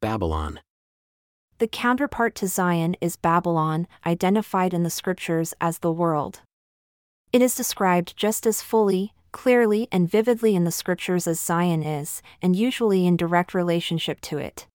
Babylon. 0.00 0.60
The 1.58 1.68
counterpart 1.68 2.34
to 2.36 2.48
Zion 2.48 2.96
is 3.02 3.16
Babylon, 3.16 3.86
identified 4.06 4.72
in 4.72 4.82
the 4.82 4.88
scriptures 4.88 5.52
as 5.60 5.80
the 5.80 5.92
world. 5.92 6.40
It 7.34 7.42
is 7.42 7.54
described 7.54 8.16
just 8.16 8.46
as 8.46 8.62
fully, 8.62 9.12
clearly, 9.30 9.88
and 9.92 10.10
vividly 10.10 10.56
in 10.56 10.64
the 10.64 10.72
scriptures 10.72 11.26
as 11.26 11.38
Zion 11.38 11.82
is, 11.82 12.22
and 12.40 12.56
usually 12.56 13.06
in 13.06 13.18
direct 13.18 13.52
relationship 13.52 14.22
to 14.22 14.38
it. 14.38 14.66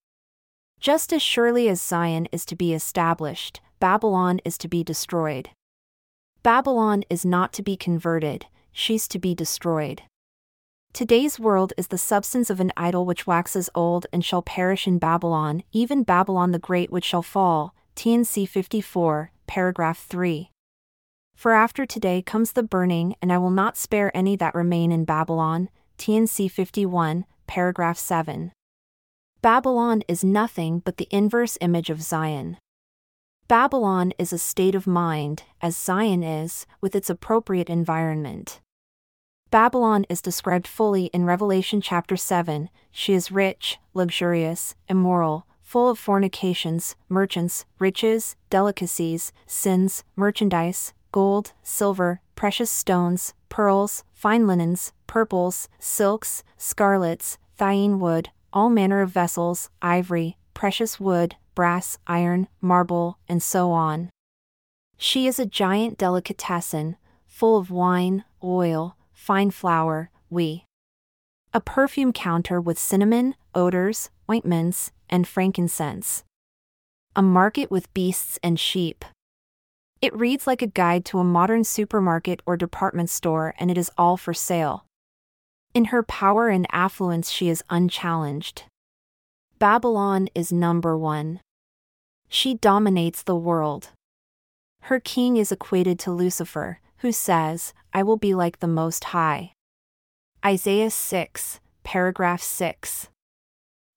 Just 0.79 1.11
as 1.11 1.23
surely 1.23 1.67
as 1.69 1.81
Zion 1.81 2.27
is 2.31 2.45
to 2.45 2.55
be 2.55 2.73
established, 2.73 3.61
Babylon 3.79 4.39
is 4.45 4.59
to 4.59 4.67
be 4.67 4.83
destroyed. 4.83 5.49
Babylon 6.43 7.03
is 7.09 7.25
not 7.25 7.51
to 7.53 7.63
be 7.63 7.75
converted, 7.75 8.45
she's 8.71 9.07
to 9.07 9.17
be 9.17 9.33
destroyed. 9.33 10.03
Today's 10.95 11.37
world 11.37 11.73
is 11.75 11.89
the 11.89 11.97
substance 11.97 12.49
of 12.49 12.61
an 12.61 12.71
idol 12.77 13.05
which 13.05 13.27
waxes 13.27 13.69
old 13.75 14.07
and 14.13 14.23
shall 14.23 14.41
perish 14.41 14.87
in 14.87 14.97
Babylon, 14.97 15.61
even 15.73 16.03
Babylon 16.03 16.51
the 16.51 16.57
Great 16.57 16.89
which 16.89 17.03
shall 17.03 17.21
fall. 17.21 17.75
T&C 17.95 18.45
54, 18.45 19.29
paragraph 19.45 20.05
3. 20.07 20.51
For 21.35 21.51
after 21.51 21.85
today 21.85 22.21
comes 22.21 22.53
the 22.53 22.63
burning, 22.63 23.13
and 23.21 23.33
I 23.33 23.37
will 23.39 23.49
not 23.49 23.75
spare 23.75 24.09
any 24.15 24.37
that 24.37 24.55
remain 24.55 24.93
in 24.93 25.03
Babylon. 25.03 25.67
T&C 25.97 26.47
51, 26.47 27.25
paragraph 27.45 27.97
7. 27.97 28.53
Babylon 29.41 30.01
is 30.07 30.23
nothing 30.23 30.79
but 30.79 30.95
the 30.95 31.09
inverse 31.11 31.57
image 31.59 31.89
of 31.89 32.01
Zion. 32.01 32.55
Babylon 33.49 34.13
is 34.17 34.31
a 34.31 34.37
state 34.37 34.75
of 34.75 34.87
mind, 34.87 35.43
as 35.61 35.75
Zion 35.75 36.23
is, 36.23 36.65
with 36.79 36.95
its 36.95 37.09
appropriate 37.09 37.69
environment. 37.69 38.61
Babylon 39.51 40.05
is 40.09 40.21
described 40.21 40.67
fully 40.67 41.05
in 41.07 41.25
Revelation 41.25 41.79
chapter 41.79 42.17
7. 42.17 42.69
She 42.91 43.13
is 43.13 43.31
rich, 43.31 43.77
luxurious, 43.93 44.75
immoral, 44.89 45.45
full 45.61 45.89
of 45.89 45.99
fornications, 45.99 46.95
merchants, 47.09 47.65
riches, 47.79 48.35
delicacies, 48.49 49.31
sins, 49.45 50.03
merchandise, 50.15 50.93
gold, 51.11 51.53
silver, 51.63 52.21
precious 52.35 52.71
stones, 52.71 53.33
pearls, 53.47 54.03
fine 54.13 54.47
linens, 54.47 54.91
purples, 55.07 55.69
silks, 55.79 56.43
scarlets, 56.57 57.37
thyine 57.57 57.99
wood, 57.99 58.29
all 58.51 58.69
manner 58.69 59.01
of 59.01 59.11
vessels, 59.11 59.69
ivory, 59.81 60.37
precious 60.53 60.99
wood, 60.99 61.35
brass, 61.53 61.97
iron, 62.07 62.47
marble, 62.61 63.19
and 63.29 63.41
so 63.41 63.71
on. 63.71 64.09
She 64.97 65.27
is 65.27 65.39
a 65.39 65.45
giant 65.45 65.97
delicatessen, 65.97 66.97
full 67.27 67.57
of 67.57 67.71
wine, 67.71 68.23
oil, 68.43 68.97
fine 69.25 69.49
flour, 69.49 70.11
we. 70.29 70.65
A 71.51 71.59
perfume 71.59 72.13
counter 72.13 72.61
with 72.61 72.77
cinnamon, 72.77 73.33
odors, 73.55 74.11
ointments, 74.29 74.91
and 75.09 75.27
frankincense. 75.27 76.23
A 77.15 77.23
market 77.23 77.71
with 77.71 77.91
beasts 77.95 78.37
and 78.43 78.59
sheep. 78.59 79.03
It 79.99 80.15
reads 80.15 80.45
like 80.45 80.61
a 80.61 80.67
guide 80.67 81.05
to 81.05 81.17
a 81.17 81.23
modern 81.23 81.63
supermarket 81.63 82.43
or 82.45 82.55
department 82.55 83.09
store, 83.09 83.55
and 83.57 83.71
it 83.71 83.79
is 83.79 83.89
all 83.97 84.15
for 84.15 84.31
sale. 84.31 84.85
In 85.73 85.85
her 85.85 86.03
power 86.03 86.49
and 86.49 86.67
affluence, 86.71 87.31
she 87.31 87.49
is 87.49 87.63
unchallenged. 87.67 88.65
Babylon 89.57 90.29
is 90.35 90.53
number 90.53 90.95
one. 90.95 91.39
She 92.29 92.53
dominates 92.53 93.23
the 93.23 93.35
world. 93.35 93.89
Her 94.81 94.99
king 94.99 95.37
is 95.37 95.51
equated 95.51 95.97
to 96.01 96.11
Lucifer, 96.11 96.79
who 96.99 97.11
says, 97.11 97.73
I 97.93 98.03
will 98.03 98.17
be 98.17 98.33
like 98.33 98.59
the 98.59 98.67
Most 98.67 99.05
High. 99.05 99.53
Isaiah 100.45 100.91
6, 100.91 101.59
paragraph 101.83 102.41
6. 102.41 103.09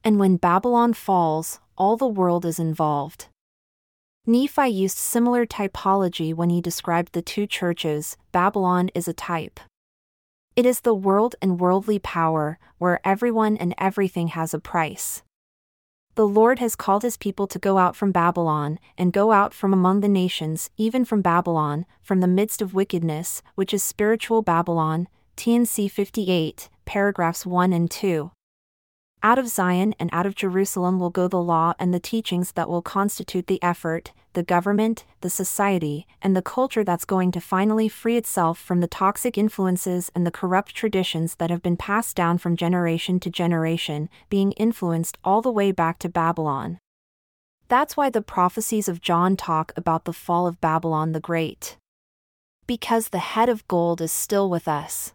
And 0.05 0.18
when 0.18 0.36
Babylon 0.36 0.94
falls, 0.94 1.60
all 1.77 1.96
the 1.96 2.06
world 2.06 2.44
is 2.44 2.58
involved. 2.58 3.27
Nephi 4.27 4.68
used 4.68 4.98
similar 4.98 5.46
typology 5.46 6.34
when 6.34 6.50
he 6.50 6.60
described 6.60 7.12
the 7.12 7.22
two 7.22 7.46
churches. 7.46 8.16
Babylon 8.30 8.90
is 8.94 9.08
a 9.08 9.12
type. 9.12 9.58
It 10.55 10.67
is 10.67 10.80
the 10.80 10.94
world 10.94 11.34
and 11.40 11.61
worldly 11.61 11.98
power, 11.98 12.58
where 12.78 13.00
everyone 13.05 13.56
and 13.56 13.74
everything 13.78 14.28
has 14.28 14.52
a 14.52 14.58
price. 14.58 15.23
The 16.18 16.27
Lord 16.27 16.58
has 16.58 16.74
called 16.74 17.05
his 17.05 17.17
people 17.17 17.46
to 17.46 17.61
go 17.61 17.79
out 17.79 17.95
from 17.95 18.11
Babylon, 18.11 18.80
and 18.98 19.12
go 19.12 19.30
out 19.30 19.55
from 19.55 19.73
among 19.73 20.01
the 20.01 20.08
nations, 20.08 20.68
even 20.77 21.05
from 21.05 21.23
Babylon, 21.23 21.86
from 22.02 22.18
the 22.18 22.27
midst 22.27 22.61
of 22.61 22.74
wickedness, 22.74 23.40
which 23.55 23.73
is 23.73 23.84
spiritual 23.84 24.42
Babylon. 24.42 25.06
T&C 25.36 25.86
58, 25.86 26.68
paragraphs 26.84 27.46
1 27.46 27.73
and 27.73 27.89
2. 27.89 28.33
Out 29.20 29.39
of 29.39 29.48
Zion 29.48 29.96
and 29.98 30.11
out 30.12 30.27
of 30.27 30.36
Jerusalem 30.36 31.01
will 31.01 31.11
go 31.11 31.27
the 31.27 31.42
law 31.42 31.74
and 31.80 31.92
the 31.92 31.98
teachings 31.98 32.52
that 32.52 32.68
will 32.68 32.83
constitute 32.83 33.48
the 33.48 33.61
effort, 33.64 34.12
the 34.34 34.45
government, 34.45 35.05
the 35.23 35.30
society, 35.30 36.06
and 36.23 36.36
the 36.36 36.42
culture 36.42 36.84
that's 36.84 37.05
going 37.05 37.33
to 37.33 37.40
finally 37.40 37.89
free 37.89 38.17
itself 38.17 38.61
from 38.61 38.80
the 38.80 38.86
toxic 38.86 39.36
influences 39.36 40.08
and 40.14 40.24
the 40.24 40.30
corrupt 40.30 40.73
traditions 40.73 41.34
that 41.36 41.51
have 41.51 41.62
been 41.62 41.77
passed 41.77 42.14
down 42.14 42.39
from 42.39 42.55
generation 42.55 43.18
to 43.18 43.29
generation, 43.29 44.08
being 44.30 44.52
influenced 44.52 45.18
all 45.24 45.42
the 45.42 45.50
way 45.50 45.73
back 45.73 45.98
to 45.98 46.08
Babylon. 46.08 46.79
That's 47.67 47.96
why 47.96 48.11
the 48.11 48.23
prophecies 48.23 48.89
of 48.89 49.00
John 49.00 49.36
talk 49.36 49.73
about 49.77 50.05
the 50.05 50.12
fall 50.12 50.46
of 50.46 50.61
Babylon 50.61 51.11
the 51.11 51.20
Great. 51.20 51.77
Because 52.68 53.08
the 53.08 53.18
head 53.18 53.48
of 53.48 53.67
gold 53.67 54.00
is 54.00 54.12
still 54.12 54.48
with 54.48 54.68
us 54.68 55.12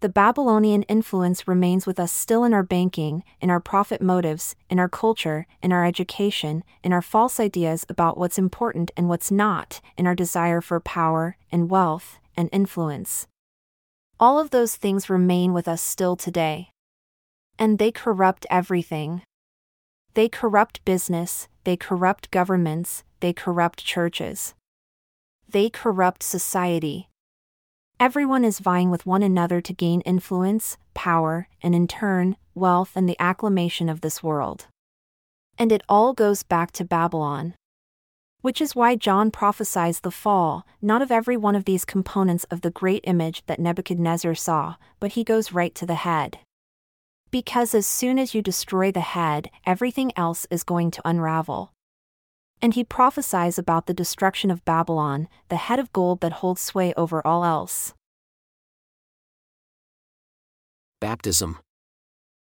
the 0.00 0.08
Babylonian 0.08 0.82
influence 0.84 1.46
remains 1.46 1.86
with 1.86 2.00
us 2.00 2.10
still 2.10 2.42
in 2.44 2.54
our 2.54 2.62
banking, 2.62 3.22
in 3.38 3.50
our 3.50 3.60
profit 3.60 4.00
motives, 4.00 4.56
in 4.70 4.78
our 4.78 4.88
culture, 4.88 5.46
in 5.62 5.72
our 5.72 5.84
education, 5.84 6.64
in 6.82 6.92
our 6.92 7.02
false 7.02 7.38
ideas 7.38 7.84
about 7.88 8.16
what's 8.16 8.38
important 8.38 8.90
and 8.96 9.10
what's 9.10 9.30
not, 9.30 9.82
in 9.98 10.06
our 10.06 10.14
desire 10.14 10.62
for 10.62 10.80
power, 10.80 11.36
and 11.52 11.70
wealth, 11.70 12.18
and 12.34 12.48
influence. 12.50 13.26
All 14.18 14.38
of 14.38 14.50
those 14.50 14.76
things 14.76 15.10
remain 15.10 15.52
with 15.52 15.68
us 15.68 15.82
still 15.82 16.16
today. 16.16 16.70
And 17.58 17.78
they 17.78 17.92
corrupt 17.92 18.46
everything. 18.48 19.22
They 20.14 20.30
corrupt 20.30 20.82
business, 20.86 21.48
they 21.64 21.76
corrupt 21.76 22.30
governments, 22.30 23.04
they 23.20 23.34
corrupt 23.34 23.84
churches. 23.84 24.54
They 25.46 25.68
corrupt 25.68 26.22
society, 26.22 27.09
Everyone 28.00 28.46
is 28.46 28.60
vying 28.60 28.90
with 28.90 29.04
one 29.04 29.22
another 29.22 29.60
to 29.60 29.74
gain 29.74 30.00
influence, 30.00 30.78
power, 30.94 31.48
and 31.62 31.74
in 31.74 31.86
turn, 31.86 32.34
wealth 32.54 32.92
and 32.94 33.06
the 33.06 33.20
acclamation 33.20 33.90
of 33.90 34.00
this 34.00 34.22
world. 34.22 34.68
And 35.58 35.70
it 35.70 35.82
all 35.86 36.14
goes 36.14 36.42
back 36.42 36.72
to 36.72 36.84
Babylon. 36.86 37.52
Which 38.40 38.62
is 38.62 38.74
why 38.74 38.96
John 38.96 39.30
prophesies 39.30 40.00
the 40.00 40.10
fall, 40.10 40.66
not 40.80 41.02
of 41.02 41.12
every 41.12 41.36
one 41.36 41.54
of 41.54 41.66
these 41.66 41.84
components 41.84 42.44
of 42.44 42.62
the 42.62 42.70
great 42.70 43.04
image 43.06 43.44
that 43.44 43.60
Nebuchadnezzar 43.60 44.34
saw, 44.34 44.76
but 44.98 45.12
he 45.12 45.22
goes 45.22 45.52
right 45.52 45.74
to 45.74 45.84
the 45.84 45.96
head. 45.96 46.38
Because 47.30 47.74
as 47.74 47.86
soon 47.86 48.18
as 48.18 48.34
you 48.34 48.40
destroy 48.40 48.90
the 48.90 49.00
head, 49.00 49.50
everything 49.66 50.10
else 50.16 50.46
is 50.50 50.64
going 50.64 50.90
to 50.92 51.02
unravel. 51.04 51.70
And 52.62 52.74
he 52.74 52.84
prophesies 52.84 53.58
about 53.58 53.86
the 53.86 53.94
destruction 53.94 54.50
of 54.50 54.64
Babylon, 54.64 55.28
the 55.48 55.56
head 55.56 55.78
of 55.78 55.92
gold 55.92 56.20
that 56.20 56.34
holds 56.34 56.60
sway 56.60 56.92
over 56.96 57.26
all 57.26 57.44
else. 57.44 57.94
Baptism. 61.00 61.58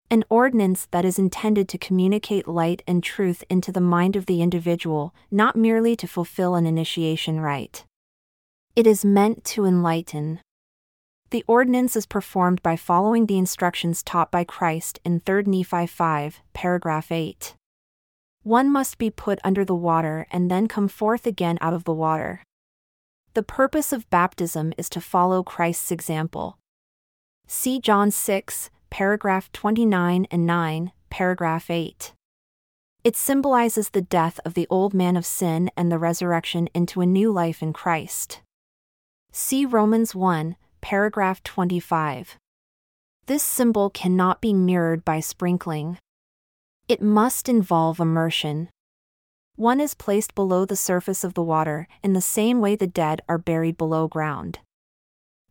An 0.09 0.25
ordinance 0.31 0.87
that 0.93 1.04
is 1.04 1.19
intended 1.19 1.69
to 1.69 1.78
communicate 1.78 2.47
light 2.47 2.81
and 2.87 3.03
truth 3.03 3.43
into 3.50 3.72
the 3.72 3.81
mind 3.81 4.15
of 4.15 4.27
the 4.27 4.41
individual, 4.41 5.12
not 5.31 5.56
merely 5.56 5.97
to 5.97 6.06
fulfill 6.06 6.54
an 6.54 6.65
initiation 6.65 7.41
rite. 7.41 7.84
It 8.77 8.87
is 8.87 9.04
meant 9.04 9.44
to 9.47 9.65
enlighten. 9.65 10.41
The 11.31 11.44
ordinance 11.48 11.97
is 11.97 12.06
performed 12.06 12.62
by 12.62 12.77
following 12.77 13.27
the 13.27 13.37
instructions 13.37 14.04
taught 14.04 14.31
by 14.31 14.44
Christ 14.44 15.00
in 15.04 15.19
3 15.19 15.43
Nephi 15.43 15.87
5, 15.87 16.41
paragraph 16.54 17.10
8. 17.10 17.56
One 18.47 18.71
must 18.71 18.98
be 18.98 19.10
put 19.10 19.41
under 19.43 19.65
the 19.65 19.75
water 19.75 20.28
and 20.31 20.48
then 20.48 20.69
come 20.69 20.87
forth 20.87 21.27
again 21.27 21.59
out 21.60 21.75
of 21.75 21.83
the 21.83 21.93
water. 21.93 22.45
The 23.34 23.43
purpose 23.43 23.93
of 23.93 24.09
baptism 24.09 24.72
is 24.78 24.89
to 24.91 25.01
follow 25.01 25.43
Christ's 25.43 25.91
example. 25.91 26.57
See 27.48 27.81
John 27.81 28.13
6, 28.13 28.71
paragraph 28.89 29.51
29 29.51 30.28
and 30.31 30.47
9, 30.47 30.93
paragraph 31.10 31.69
8. 31.69 32.13
It 33.03 33.16
symbolizes 33.16 33.91
the 33.91 34.01
death 34.01 34.39
of 34.45 34.54
the 34.54 34.69
old 34.71 34.95
man 34.95 35.16
of 35.16 35.27
sin 35.27 35.69
and 35.77 35.91
the 35.91 35.99
resurrection 35.99 36.69
into 36.72 37.01
a 37.01 37.04
new 37.04 37.33
life 37.33 37.65
in 37.65 37.72
Christ. 37.72 38.42
See 39.33 39.65
Romans 39.65 40.15
1, 40.15 40.54
paragraph 40.81 41.42
25. 41.42 42.39
This 43.27 43.42
symbol 43.42 43.91
cannot 43.91 44.41
be 44.41 44.54
mirrored 44.54 45.04
by 45.04 45.19
sprinkling. 45.19 45.99
It 46.88 47.03
must 47.03 47.48
involve 47.48 47.98
immersion. 47.98 48.68
One 49.56 49.80
is 49.80 49.94
placed 49.94 50.36
below 50.36 50.65
the 50.65 50.77
surface 50.77 51.24
of 51.24 51.34
the 51.34 51.42
water, 51.42 51.88
in 52.00 52.12
the 52.12 52.21
same 52.21 52.60
way 52.60 52.77
the 52.77 52.86
dead 52.86 53.22
are 53.28 53.38
buried 53.38 53.77
below 53.77 54.06
ground. 54.06 54.60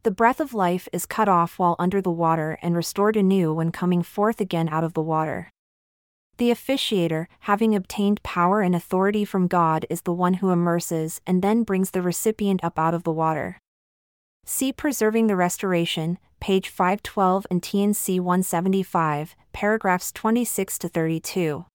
The 0.04 0.12
breath 0.12 0.40
of 0.40 0.54
life 0.54 0.88
is 0.94 1.06
cut 1.06 1.28
off 1.28 1.60
while 1.60 1.76
under 1.78 2.02
the 2.02 2.10
water 2.10 2.58
and 2.62 2.74
restored 2.74 3.18
anew 3.18 3.54
when 3.54 3.74
coming 3.74 4.02
forth 4.02 4.40
again 4.40 4.70
out 4.70 4.86
of 4.86 4.94
the 4.94 5.02
water. 5.02 5.50
The 6.38 6.52
officiator, 6.52 7.28
having 7.42 7.76
obtained 7.76 8.24
power 8.24 8.62
and 8.62 8.74
authority 8.74 9.26
from 9.26 9.48
God, 9.48 9.86
is 9.90 10.04
the 10.04 10.14
one 10.14 10.36
who 10.36 10.52
immerses 10.52 11.20
and 11.28 11.42
then 11.42 11.64
brings 11.64 11.92
the 11.92 12.02
recipient 12.02 12.64
up 12.64 12.80
out 12.80 12.94
of 12.94 13.04
the 13.04 13.12
water. 13.12 13.58
See 14.46 14.72
Preserving 14.72 15.28
the 15.28 15.36
Restoration, 15.36 16.18
page 16.40 16.70
512 16.70 17.48
and 17.50 17.62
T&C 17.62 18.20
175, 18.20 19.36
paragraphs 19.54 20.12
26 20.12 20.78
to 20.80 20.88
32. 20.90 21.66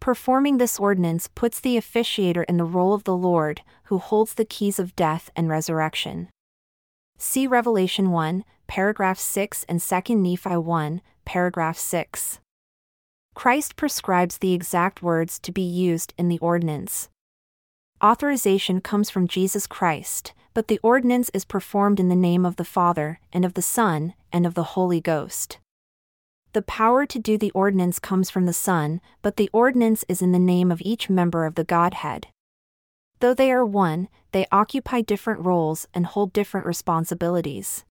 Performing 0.00 0.58
this 0.58 0.78
ordinance 0.78 1.28
puts 1.28 1.60
the 1.60 1.76
officiator 1.76 2.44
in 2.48 2.56
the 2.56 2.64
role 2.64 2.94
of 2.94 3.04
the 3.04 3.16
Lord, 3.16 3.62
who 3.84 3.98
holds 3.98 4.34
the 4.34 4.44
keys 4.44 4.78
of 4.78 4.96
death 4.96 5.30
and 5.36 5.48
resurrection. 5.48 6.28
See 7.18 7.46
Revelation 7.46 8.10
1, 8.10 8.44
paragraph 8.66 9.18
6 9.18 9.64
and 9.68 9.82
2 9.82 10.16
Nephi 10.16 10.56
1, 10.56 11.02
paragraph 11.26 11.76
6. 11.76 12.40
Christ 13.34 13.76
prescribes 13.76 14.38
the 14.38 14.54
exact 14.54 15.02
words 15.02 15.38
to 15.40 15.52
be 15.52 15.62
used 15.62 16.14
in 16.16 16.28
the 16.28 16.38
ordinance. 16.38 17.08
Authorization 18.02 18.80
comes 18.80 19.10
from 19.10 19.28
Jesus 19.28 19.66
Christ, 19.66 20.32
but 20.54 20.68
the 20.68 20.80
ordinance 20.82 21.30
is 21.32 21.44
performed 21.44 22.00
in 22.00 22.08
the 22.08 22.16
name 22.16 22.44
of 22.44 22.56
the 22.56 22.64
Father, 22.64 23.20
and 23.32 23.44
of 23.44 23.54
the 23.54 23.62
Son, 23.62 24.14
and 24.32 24.46
of 24.46 24.54
the 24.54 24.74
Holy 24.74 25.00
Ghost. 25.00 25.58
The 26.52 26.62
power 26.62 27.06
to 27.06 27.18
do 27.18 27.38
the 27.38 27.52
ordinance 27.52 27.98
comes 27.98 28.28
from 28.28 28.46
the 28.46 28.52
Son, 28.52 29.00
but 29.22 29.36
the 29.36 29.48
ordinance 29.52 30.04
is 30.08 30.20
in 30.20 30.32
the 30.32 30.38
name 30.38 30.72
of 30.72 30.82
each 30.84 31.08
member 31.08 31.44
of 31.44 31.54
the 31.54 31.64
Godhead. 31.64 32.26
Though 33.20 33.34
they 33.34 33.52
are 33.52 33.64
one, 33.64 34.08
they 34.32 34.46
occupy 34.50 35.02
different 35.02 35.44
roles 35.44 35.86
and 35.94 36.06
hold 36.06 36.32
different 36.32 36.66
responsibilities. 36.66 37.84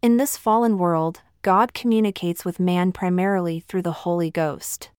In 0.00 0.16
this 0.16 0.36
fallen 0.36 0.78
world, 0.78 1.20
God 1.42 1.74
communicates 1.74 2.44
with 2.44 2.58
man 2.58 2.92
primarily 2.92 3.60
through 3.60 3.82
the 3.82 3.92
Holy 3.92 4.30
Ghost. 4.30 4.90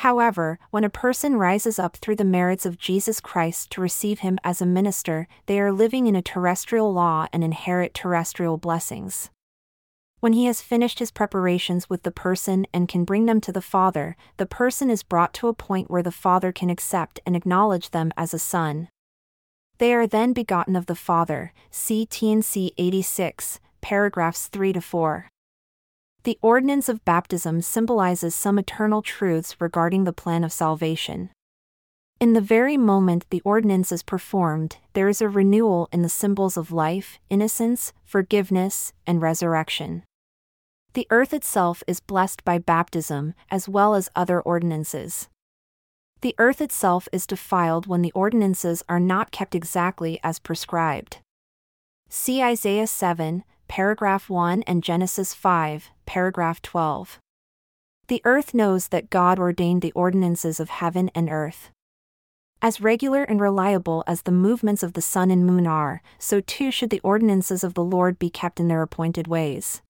However, 0.00 0.58
when 0.70 0.82
a 0.82 0.88
person 0.88 1.36
rises 1.36 1.78
up 1.78 1.98
through 1.98 2.16
the 2.16 2.24
merits 2.24 2.64
of 2.64 2.78
Jesus 2.78 3.20
Christ 3.20 3.70
to 3.72 3.82
receive 3.82 4.20
him 4.20 4.38
as 4.42 4.62
a 4.62 4.66
minister, 4.66 5.28
they 5.44 5.60
are 5.60 5.70
living 5.70 6.06
in 6.06 6.16
a 6.16 6.22
terrestrial 6.22 6.90
law 6.90 7.26
and 7.34 7.44
inherit 7.44 7.92
terrestrial 7.92 8.56
blessings. 8.56 9.28
When 10.20 10.32
he 10.32 10.46
has 10.46 10.62
finished 10.62 11.00
his 11.00 11.10
preparations 11.10 11.90
with 11.90 12.02
the 12.02 12.10
person 12.10 12.66
and 12.72 12.88
can 12.88 13.04
bring 13.04 13.26
them 13.26 13.42
to 13.42 13.52
the 13.52 13.60
Father, 13.60 14.16
the 14.38 14.46
person 14.46 14.88
is 14.88 15.02
brought 15.02 15.34
to 15.34 15.48
a 15.48 15.52
point 15.54 15.90
where 15.90 16.02
the 16.02 16.10
Father 16.10 16.50
can 16.50 16.70
accept 16.70 17.20
and 17.26 17.36
acknowledge 17.36 17.90
them 17.90 18.10
as 18.16 18.32
a 18.32 18.38
son. 18.38 18.88
They 19.76 19.92
are 19.92 20.06
then 20.06 20.32
begotten 20.32 20.76
of 20.76 20.86
the 20.86 20.94
Father. 20.94 21.52
See 21.70 22.06
T&C 22.06 22.72
86, 22.78 23.60
paragraphs 23.82 24.46
3 24.46 24.72
to 24.72 24.80
4. 24.80 25.28
The 26.24 26.38
ordinance 26.42 26.90
of 26.90 27.04
baptism 27.06 27.62
symbolizes 27.62 28.34
some 28.34 28.58
eternal 28.58 29.00
truths 29.00 29.58
regarding 29.58 30.04
the 30.04 30.12
plan 30.12 30.44
of 30.44 30.52
salvation. 30.52 31.30
In 32.20 32.34
the 32.34 32.42
very 32.42 32.76
moment 32.76 33.24
the 33.30 33.40
ordinance 33.42 33.90
is 33.90 34.02
performed, 34.02 34.76
there 34.92 35.08
is 35.08 35.22
a 35.22 35.28
renewal 35.30 35.88
in 35.90 36.02
the 36.02 36.10
symbols 36.10 36.58
of 36.58 36.70
life, 36.70 37.18
innocence, 37.30 37.94
forgiveness, 38.04 38.92
and 39.06 39.22
resurrection. 39.22 40.02
The 40.92 41.06
earth 41.08 41.32
itself 41.32 41.82
is 41.86 42.00
blessed 42.00 42.44
by 42.44 42.58
baptism, 42.58 43.32
as 43.50 43.66
well 43.66 43.94
as 43.94 44.10
other 44.14 44.42
ordinances. 44.42 45.30
The 46.20 46.34
earth 46.36 46.60
itself 46.60 47.08
is 47.14 47.26
defiled 47.26 47.86
when 47.86 48.02
the 48.02 48.12
ordinances 48.12 48.82
are 48.90 49.00
not 49.00 49.30
kept 49.30 49.54
exactly 49.54 50.20
as 50.22 50.38
prescribed. 50.38 51.18
See 52.10 52.42
Isaiah 52.42 52.88
7, 52.88 53.44
paragraph 53.70 54.28
1 54.28 54.64
and 54.64 54.82
Genesis 54.82 55.32
5, 55.32 55.90
paragraph 56.04 56.60
12. 56.60 57.20
The 58.08 58.20
earth 58.24 58.52
knows 58.52 58.88
that 58.88 59.10
God 59.10 59.38
ordained 59.38 59.80
the 59.80 59.92
ordinances 59.92 60.58
of 60.58 60.70
heaven 60.70 61.08
and 61.14 61.30
earth. 61.30 61.70
As 62.60 62.80
regular 62.80 63.22
and 63.22 63.40
reliable 63.40 64.02
as 64.08 64.22
the 64.22 64.32
movements 64.32 64.82
of 64.82 64.94
the 64.94 65.00
sun 65.00 65.30
and 65.30 65.46
moon 65.46 65.68
are, 65.68 66.02
so 66.18 66.40
too 66.40 66.72
should 66.72 66.90
the 66.90 67.00
ordinances 67.04 67.62
of 67.62 67.74
the 67.74 67.84
Lord 67.84 68.18
be 68.18 68.28
kept 68.28 68.58
in 68.58 68.66
their 68.66 68.82
appointed 68.82 69.28
ways. 69.28 69.82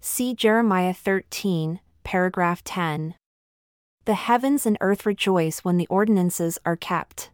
See 0.00 0.34
Jeremiah 0.34 0.92
13, 0.92 1.78
paragraph 2.02 2.64
10. 2.64 3.14
The 4.06 4.14
heavens 4.14 4.66
and 4.66 4.76
earth 4.80 5.06
rejoice 5.06 5.60
when 5.60 5.76
the 5.76 5.86
ordinances 5.86 6.58
are 6.66 6.74
kept. 6.74 7.30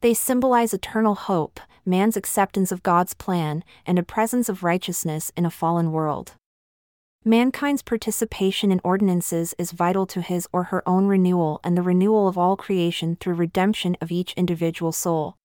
They 0.00 0.14
symbolize 0.14 0.72
eternal 0.72 1.14
hope, 1.14 1.58
man's 1.84 2.16
acceptance 2.16 2.70
of 2.70 2.82
God's 2.82 3.14
plan, 3.14 3.64
and 3.84 3.98
a 3.98 4.02
presence 4.02 4.48
of 4.48 4.62
righteousness 4.62 5.32
in 5.36 5.44
a 5.44 5.50
fallen 5.50 5.90
world. 5.90 6.34
Mankind's 7.24 7.82
participation 7.82 8.70
in 8.70 8.80
ordinances 8.84 9.54
is 9.58 9.72
vital 9.72 10.06
to 10.06 10.20
his 10.20 10.48
or 10.52 10.64
her 10.64 10.88
own 10.88 11.06
renewal 11.06 11.60
and 11.64 11.76
the 11.76 11.82
renewal 11.82 12.28
of 12.28 12.38
all 12.38 12.56
creation 12.56 13.16
through 13.16 13.34
redemption 13.34 13.96
of 14.00 14.12
each 14.12 14.32
individual 14.34 14.92
soul. 14.92 15.36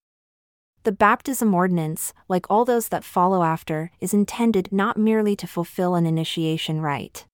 The 0.84 0.92
baptism 0.92 1.52
ordinance, 1.52 2.12
like 2.28 2.46
all 2.48 2.64
those 2.64 2.88
that 2.88 3.04
follow 3.04 3.42
after, 3.42 3.90
is 4.00 4.14
intended 4.14 4.68
not 4.70 4.96
merely 4.96 5.34
to 5.36 5.46
fulfill 5.46 5.94
an 5.94 6.06
initiation 6.06 6.80
rite. 6.80 7.26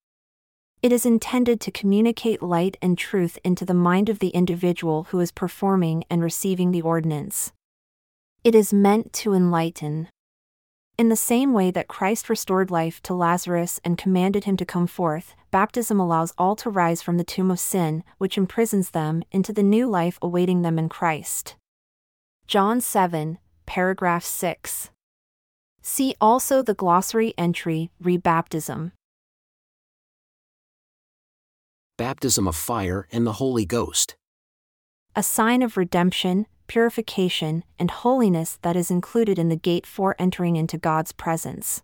It 0.82 0.92
is 0.92 1.04
intended 1.04 1.60
to 1.60 1.70
communicate 1.70 2.42
light 2.42 2.78
and 2.80 2.96
truth 2.96 3.38
into 3.44 3.66
the 3.66 3.74
mind 3.74 4.08
of 4.08 4.18
the 4.18 4.28
individual 4.28 5.08
who 5.10 5.20
is 5.20 5.30
performing 5.30 6.04
and 6.08 6.22
receiving 6.22 6.72
the 6.72 6.80
ordinance. 6.80 7.52
It 8.44 8.54
is 8.54 8.72
meant 8.72 9.12
to 9.14 9.34
enlighten. 9.34 10.08
In 10.96 11.10
the 11.10 11.16
same 11.16 11.52
way 11.52 11.70
that 11.70 11.88
Christ 11.88 12.30
restored 12.30 12.70
life 12.70 13.02
to 13.02 13.14
Lazarus 13.14 13.78
and 13.84 13.98
commanded 13.98 14.44
him 14.44 14.56
to 14.56 14.64
come 14.64 14.86
forth, 14.86 15.34
baptism 15.50 16.00
allows 16.00 16.32
all 16.38 16.56
to 16.56 16.70
rise 16.70 17.02
from 17.02 17.18
the 17.18 17.24
tomb 17.24 17.50
of 17.50 17.60
sin, 17.60 18.02
which 18.16 18.38
imprisons 18.38 18.90
them, 18.90 19.22
into 19.30 19.52
the 19.52 19.62
new 19.62 19.86
life 19.86 20.18
awaiting 20.22 20.62
them 20.62 20.78
in 20.78 20.88
Christ. 20.88 21.56
John 22.46 22.80
7, 22.80 23.36
paragraph 23.66 24.24
6. 24.24 24.90
See 25.82 26.14
also 26.22 26.62
the 26.62 26.74
glossary 26.74 27.34
entry 27.36 27.90
Rebaptism. 28.02 28.92
Baptism 32.00 32.48
of 32.48 32.56
fire 32.56 33.06
and 33.12 33.26
the 33.26 33.34
Holy 33.34 33.66
Ghost. 33.66 34.16
A 35.14 35.22
sign 35.22 35.60
of 35.60 35.76
redemption, 35.76 36.46
purification, 36.66 37.62
and 37.78 37.90
holiness 37.90 38.58
that 38.62 38.74
is 38.74 38.90
included 38.90 39.38
in 39.38 39.50
the 39.50 39.54
gate 39.54 39.86
for 39.86 40.16
entering 40.18 40.56
into 40.56 40.78
God's 40.78 41.12
presence. 41.12 41.82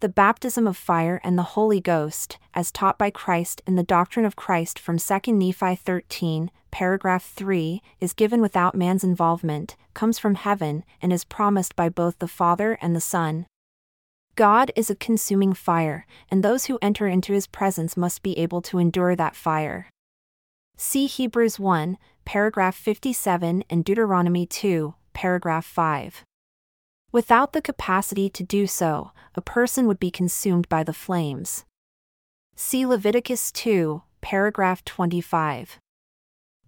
The 0.00 0.10
baptism 0.10 0.66
of 0.66 0.76
fire 0.76 1.22
and 1.24 1.38
the 1.38 1.54
Holy 1.56 1.80
Ghost, 1.80 2.36
as 2.52 2.70
taught 2.70 2.98
by 2.98 3.08
Christ 3.08 3.62
in 3.66 3.76
the 3.76 3.82
doctrine 3.82 4.26
of 4.26 4.36
Christ 4.36 4.78
from 4.78 4.98
2 4.98 5.32
Nephi 5.32 5.74
13, 5.74 6.50
paragraph 6.70 7.24
3, 7.24 7.80
is 8.00 8.12
given 8.12 8.42
without 8.42 8.74
man's 8.74 9.04
involvement, 9.04 9.74
comes 9.94 10.18
from 10.18 10.34
heaven, 10.34 10.84
and 11.00 11.14
is 11.14 11.24
promised 11.24 11.74
by 11.74 11.88
both 11.88 12.18
the 12.18 12.28
Father 12.28 12.76
and 12.82 12.94
the 12.94 13.00
Son. 13.00 13.46
God 14.36 14.72
is 14.74 14.90
a 14.90 14.96
consuming 14.96 15.52
fire, 15.52 16.06
and 16.28 16.42
those 16.42 16.64
who 16.66 16.78
enter 16.82 17.06
into 17.06 17.32
his 17.32 17.46
presence 17.46 17.96
must 17.96 18.22
be 18.22 18.36
able 18.38 18.60
to 18.62 18.78
endure 18.78 19.14
that 19.14 19.36
fire. 19.36 19.88
See 20.76 21.06
Hebrews 21.06 21.60
1, 21.60 21.96
paragraph 22.24 22.74
57 22.74 23.62
and 23.70 23.84
Deuteronomy 23.84 24.44
2, 24.44 24.94
paragraph 25.12 25.64
5. 25.64 26.24
Without 27.12 27.52
the 27.52 27.62
capacity 27.62 28.28
to 28.30 28.42
do 28.42 28.66
so, 28.66 29.12
a 29.36 29.40
person 29.40 29.86
would 29.86 30.00
be 30.00 30.10
consumed 30.10 30.68
by 30.68 30.82
the 30.82 30.92
flames. 30.92 31.64
See 32.56 32.84
Leviticus 32.84 33.52
2, 33.52 34.02
paragraph 34.20 34.84
25. 34.84 35.78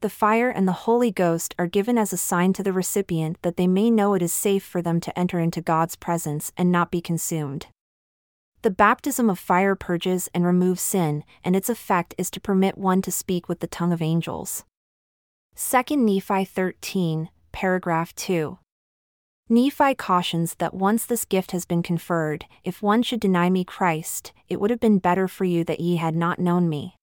The 0.06 0.10
fire 0.10 0.50
and 0.50 0.68
the 0.68 0.86
Holy 0.86 1.10
Ghost 1.10 1.52
are 1.58 1.66
given 1.66 1.98
as 1.98 2.12
a 2.12 2.16
sign 2.16 2.52
to 2.52 2.62
the 2.62 2.72
recipient 2.72 3.42
that 3.42 3.56
they 3.56 3.66
may 3.66 3.90
know 3.90 4.14
it 4.14 4.22
is 4.22 4.32
safe 4.32 4.62
for 4.62 4.80
them 4.80 5.00
to 5.00 5.18
enter 5.18 5.40
into 5.40 5.60
God's 5.60 5.96
presence 5.96 6.52
and 6.56 6.70
not 6.70 6.92
be 6.92 7.00
consumed. 7.00 7.66
The 8.62 8.70
baptism 8.70 9.28
of 9.28 9.36
fire 9.36 9.74
purges 9.74 10.28
and 10.32 10.46
removes 10.46 10.80
sin, 10.80 11.24
and 11.42 11.56
its 11.56 11.68
effect 11.68 12.14
is 12.16 12.30
to 12.30 12.40
permit 12.40 12.78
one 12.78 13.02
to 13.02 13.10
speak 13.10 13.48
with 13.48 13.58
the 13.58 13.66
tongue 13.66 13.92
of 13.92 14.00
angels. 14.00 14.64
2 15.56 15.96
Nephi 15.96 16.44
13, 16.44 17.28
paragraph 17.50 18.14
2. 18.14 18.60
Nephi 19.48 19.96
cautions 19.96 20.54
that 20.60 20.72
once 20.72 21.04
this 21.04 21.24
gift 21.24 21.50
has 21.50 21.64
been 21.64 21.82
conferred, 21.82 22.44
if 22.62 22.80
one 22.80 23.02
should 23.02 23.18
deny 23.18 23.50
me 23.50 23.64
Christ, 23.64 24.32
it 24.48 24.60
would 24.60 24.70
have 24.70 24.78
been 24.78 25.00
better 25.00 25.26
for 25.26 25.44
you 25.44 25.64
that 25.64 25.80
ye 25.80 25.96
had 25.96 26.14
not 26.14 26.38
known 26.38 26.68
me. 26.68 26.94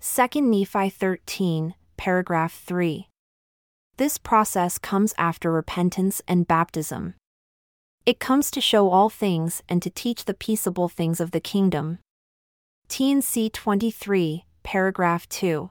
2 0.00 0.40
Nephi 0.40 0.88
13, 0.88 1.74
paragraph 1.96 2.60
3. 2.64 3.08
This 3.96 4.18
process 4.18 4.78
comes 4.78 5.14
after 5.18 5.52
repentance 5.52 6.22
and 6.26 6.48
baptism. 6.48 7.14
It 8.04 8.18
comes 8.18 8.50
to 8.50 8.60
show 8.60 8.90
all 8.90 9.08
things 9.08 9.62
and 9.68 9.80
to 9.82 9.90
teach 9.90 10.24
the 10.24 10.34
peaceable 10.34 10.88
things 10.88 11.20
of 11.20 11.30
the 11.30 11.40
kingdom. 11.40 11.98
T&C 12.88 13.50
23, 13.50 14.44
paragraph 14.62 15.28
2. 15.28 15.70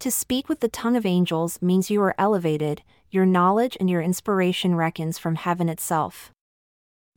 To 0.00 0.10
speak 0.10 0.48
with 0.48 0.60
the 0.60 0.68
tongue 0.68 0.96
of 0.96 1.06
angels 1.06 1.60
means 1.60 1.90
you 1.90 2.02
are 2.02 2.14
elevated, 2.18 2.82
your 3.10 3.26
knowledge 3.26 3.76
and 3.78 3.88
your 3.90 4.00
inspiration 4.00 4.74
reckons 4.74 5.18
from 5.18 5.34
heaven 5.34 5.68
itself. 5.68 6.30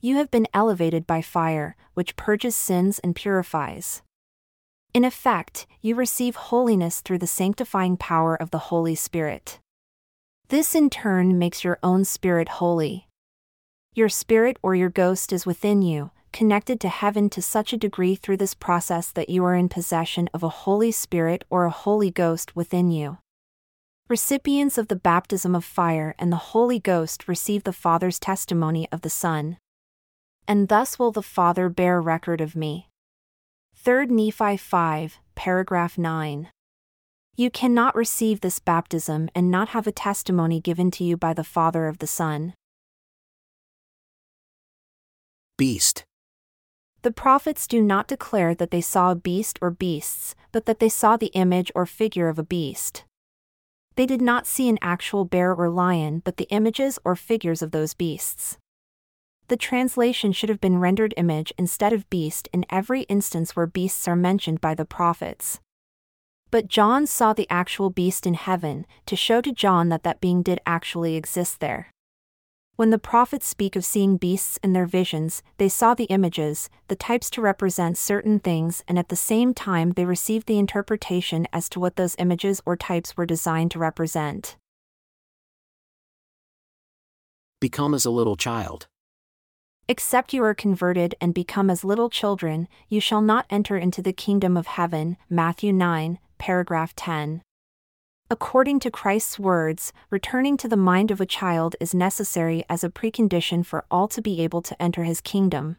You 0.02 0.18
have 0.18 0.32
been 0.32 0.48
elevated 0.54 1.08
by 1.08 1.22
fire, 1.22 1.76
which 1.94 2.16
purges 2.16 2.56
sins 2.56 3.00
and 3.00 3.16
purifies. 3.16 4.02
In 4.94 5.04
effect, 5.04 5.66
you 5.82 5.96
receive 5.96 6.36
holiness 6.36 7.02
through 7.02 7.18
the 7.18 7.26
sanctifying 7.26 7.98
power 7.98 8.36
of 8.36 8.52
the 8.52 8.70
Holy 8.70 8.94
Spirit. 8.94 9.60
This 10.50 10.76
in 10.76 10.92
turn 10.92 11.40
makes 11.40 11.64
your 11.64 11.80
own 11.82 12.06
spirit 12.06 12.48
holy. 12.48 13.08
Your 13.96 14.08
spirit 14.08 14.58
or 14.62 14.76
your 14.76 14.90
ghost 14.92 15.34
is 15.34 15.48
within 15.48 15.82
you, 15.82 16.12
connected 16.32 16.80
to 16.80 16.90
heaven 16.90 17.28
to 17.32 17.42
such 17.42 17.74
a 17.74 17.78
degree 17.78 18.14
through 18.14 18.38
this 18.38 18.54
process 18.54 19.12
that 19.12 19.30
you 19.30 19.44
are 19.46 19.56
in 19.56 19.68
possession 19.68 20.30
of 20.32 20.44
a 20.44 20.50
Holy 20.50 20.92
Spirit 20.92 21.44
or 21.50 21.66
a 21.66 21.72
Holy 21.72 22.12
Ghost 22.12 22.56
within 22.56 22.92
you. 22.92 23.18
Recipients 24.10 24.78
of 24.78 24.90
the 24.90 24.96
baptism 24.96 25.56
of 25.56 25.66
fire 25.66 26.14
and 26.20 26.32
the 26.32 26.54
Holy 26.54 26.78
Ghost 26.78 27.28
receive 27.28 27.64
the 27.64 27.74
Father's 27.74 28.20
testimony 28.20 28.88
of 28.92 29.02
the 29.02 29.10
Son. 29.10 29.58
And 30.48 30.68
thus 30.68 31.00
will 31.00 31.12
the 31.12 31.24
Father 31.24 31.68
bear 31.68 32.00
record 32.00 32.42
of 32.42 32.56
me. 32.56 32.90
3 33.84 34.06
Nephi 34.06 34.56
5, 34.56 35.20
paragraph 35.36 35.98
9. 35.98 36.48
You 37.36 37.52
cannot 37.52 37.98
receive 37.98 38.40
this 38.40 38.58
baptism 38.60 39.28
and 39.36 39.52
not 39.52 39.70
have 39.70 39.86
a 39.86 39.92
testimony 39.92 40.62
given 40.62 40.90
to 40.92 41.04
you 41.04 41.18
by 41.18 41.34
the 41.34 41.44
Father 41.44 41.88
of 41.88 41.98
the 41.98 42.08
Son. 42.08 42.54
Beast. 45.58 46.06
The 47.02 47.12
prophets 47.12 47.68
do 47.68 47.82
not 47.82 48.08
declare 48.08 48.56
that 48.56 48.72
they 48.72 48.80
saw 48.80 49.12
a 49.12 49.16
beast 49.16 49.60
or 49.62 49.70
beasts, 49.70 50.34
but 50.54 50.66
that 50.66 50.80
they 50.80 50.88
saw 50.88 51.18
the 51.18 51.34
image 51.34 51.70
or 51.76 51.86
figure 51.86 52.30
of 52.30 52.40
a 52.40 52.44
beast. 52.44 53.04
They 53.98 54.06
did 54.06 54.22
not 54.22 54.48
see 54.48 54.70
an 54.70 54.80
actual 54.82 55.26
bear 55.26 55.54
or 55.54 55.70
lion, 55.70 56.22
but 56.24 56.38
the 56.38 56.48
images 56.52 57.00
or 57.04 57.18
figures 57.18 57.62
of 57.62 57.72
those 57.72 57.94
beasts. 57.94 58.58
The 59.54 59.58
translation 59.58 60.32
should 60.32 60.50
have 60.50 60.60
been 60.60 60.80
rendered 60.80 61.14
image 61.16 61.54
instead 61.60 61.94
of 61.94 62.10
beast 62.10 62.50
in 62.52 62.66
every 62.72 63.04
instance 63.04 63.56
where 63.56 63.68
beasts 63.68 64.08
are 64.08 64.16
mentioned 64.16 64.60
by 64.62 64.74
the 64.74 64.84
prophets. 64.84 65.60
But 66.50 66.68
John 66.68 67.06
saw 67.06 67.34
the 67.34 67.46
actual 67.52 67.92
beast 67.92 68.26
in 68.26 68.34
heaven, 68.34 68.88
to 69.06 69.16
show 69.16 69.42
to 69.42 69.52
John 69.52 69.90
that 69.90 70.02
that 70.02 70.20
being 70.20 70.42
did 70.42 70.60
actually 70.66 71.16
exist 71.16 71.60
there. 71.60 71.92
When 72.78 72.90
the 72.90 72.98
prophets 72.98 73.46
speak 73.46 73.76
of 73.76 73.86
seeing 73.86 74.18
beasts 74.18 74.58
in 74.64 74.74
their 74.74 74.88
visions, 74.88 75.44
they 75.60 75.70
saw 75.70 75.94
the 75.94 76.06
images, 76.06 76.68
the 76.88 76.96
types 76.96 77.30
to 77.30 77.40
represent 77.40 77.96
certain 77.96 78.40
things, 78.40 78.84
and 78.88 78.98
at 78.98 79.10
the 79.10 79.16
same 79.16 79.54
time 79.54 79.92
they 79.92 80.06
received 80.06 80.48
the 80.48 80.58
interpretation 80.58 81.48
as 81.54 81.70
to 81.70 81.80
what 81.80 81.96
those 81.96 82.16
images 82.18 82.60
or 82.66 82.76
types 82.76 83.16
were 83.16 83.28
designed 83.28 83.70
to 83.70 83.78
represent. 83.78 84.58
Become 87.62 87.94
as 87.94 88.06
a 88.06 88.10
little 88.10 88.36
child. 88.36 88.88
Except 89.90 90.34
you 90.34 90.44
are 90.46 90.54
converted 90.54 91.14
and 91.20 91.34
become 91.34 91.70
as 91.70 91.84
little 91.84 92.10
children, 92.10 92.70
you 92.88 93.02
shall 93.02 93.22
not 93.22 93.46
enter 93.50 93.78
into 93.78 94.02
the 94.02 94.14
kingdom 94.14 94.56
of 94.56 94.68
heaven. 94.68 95.18
Matthew 95.30 95.74
9, 95.74 96.20
paragraph 96.38 96.96
10. 96.96 97.42
According 98.30 98.80
to 98.80 98.90
Christ's 98.90 99.38
words, 99.38 99.92
returning 100.10 100.56
to 100.58 100.70
the 100.70 100.78
mind 100.78 101.12
of 101.12 101.20
a 101.20 101.26
child 101.26 101.76
is 101.82 101.94
necessary 101.94 102.64
as 102.70 102.84
a 102.84 102.90
precondition 102.90 103.66
for 103.66 103.84
all 103.92 104.08
to 104.08 104.22
be 104.22 104.42
able 104.42 104.62
to 104.62 104.82
enter 104.82 105.04
his 105.04 105.20
kingdom. 105.20 105.76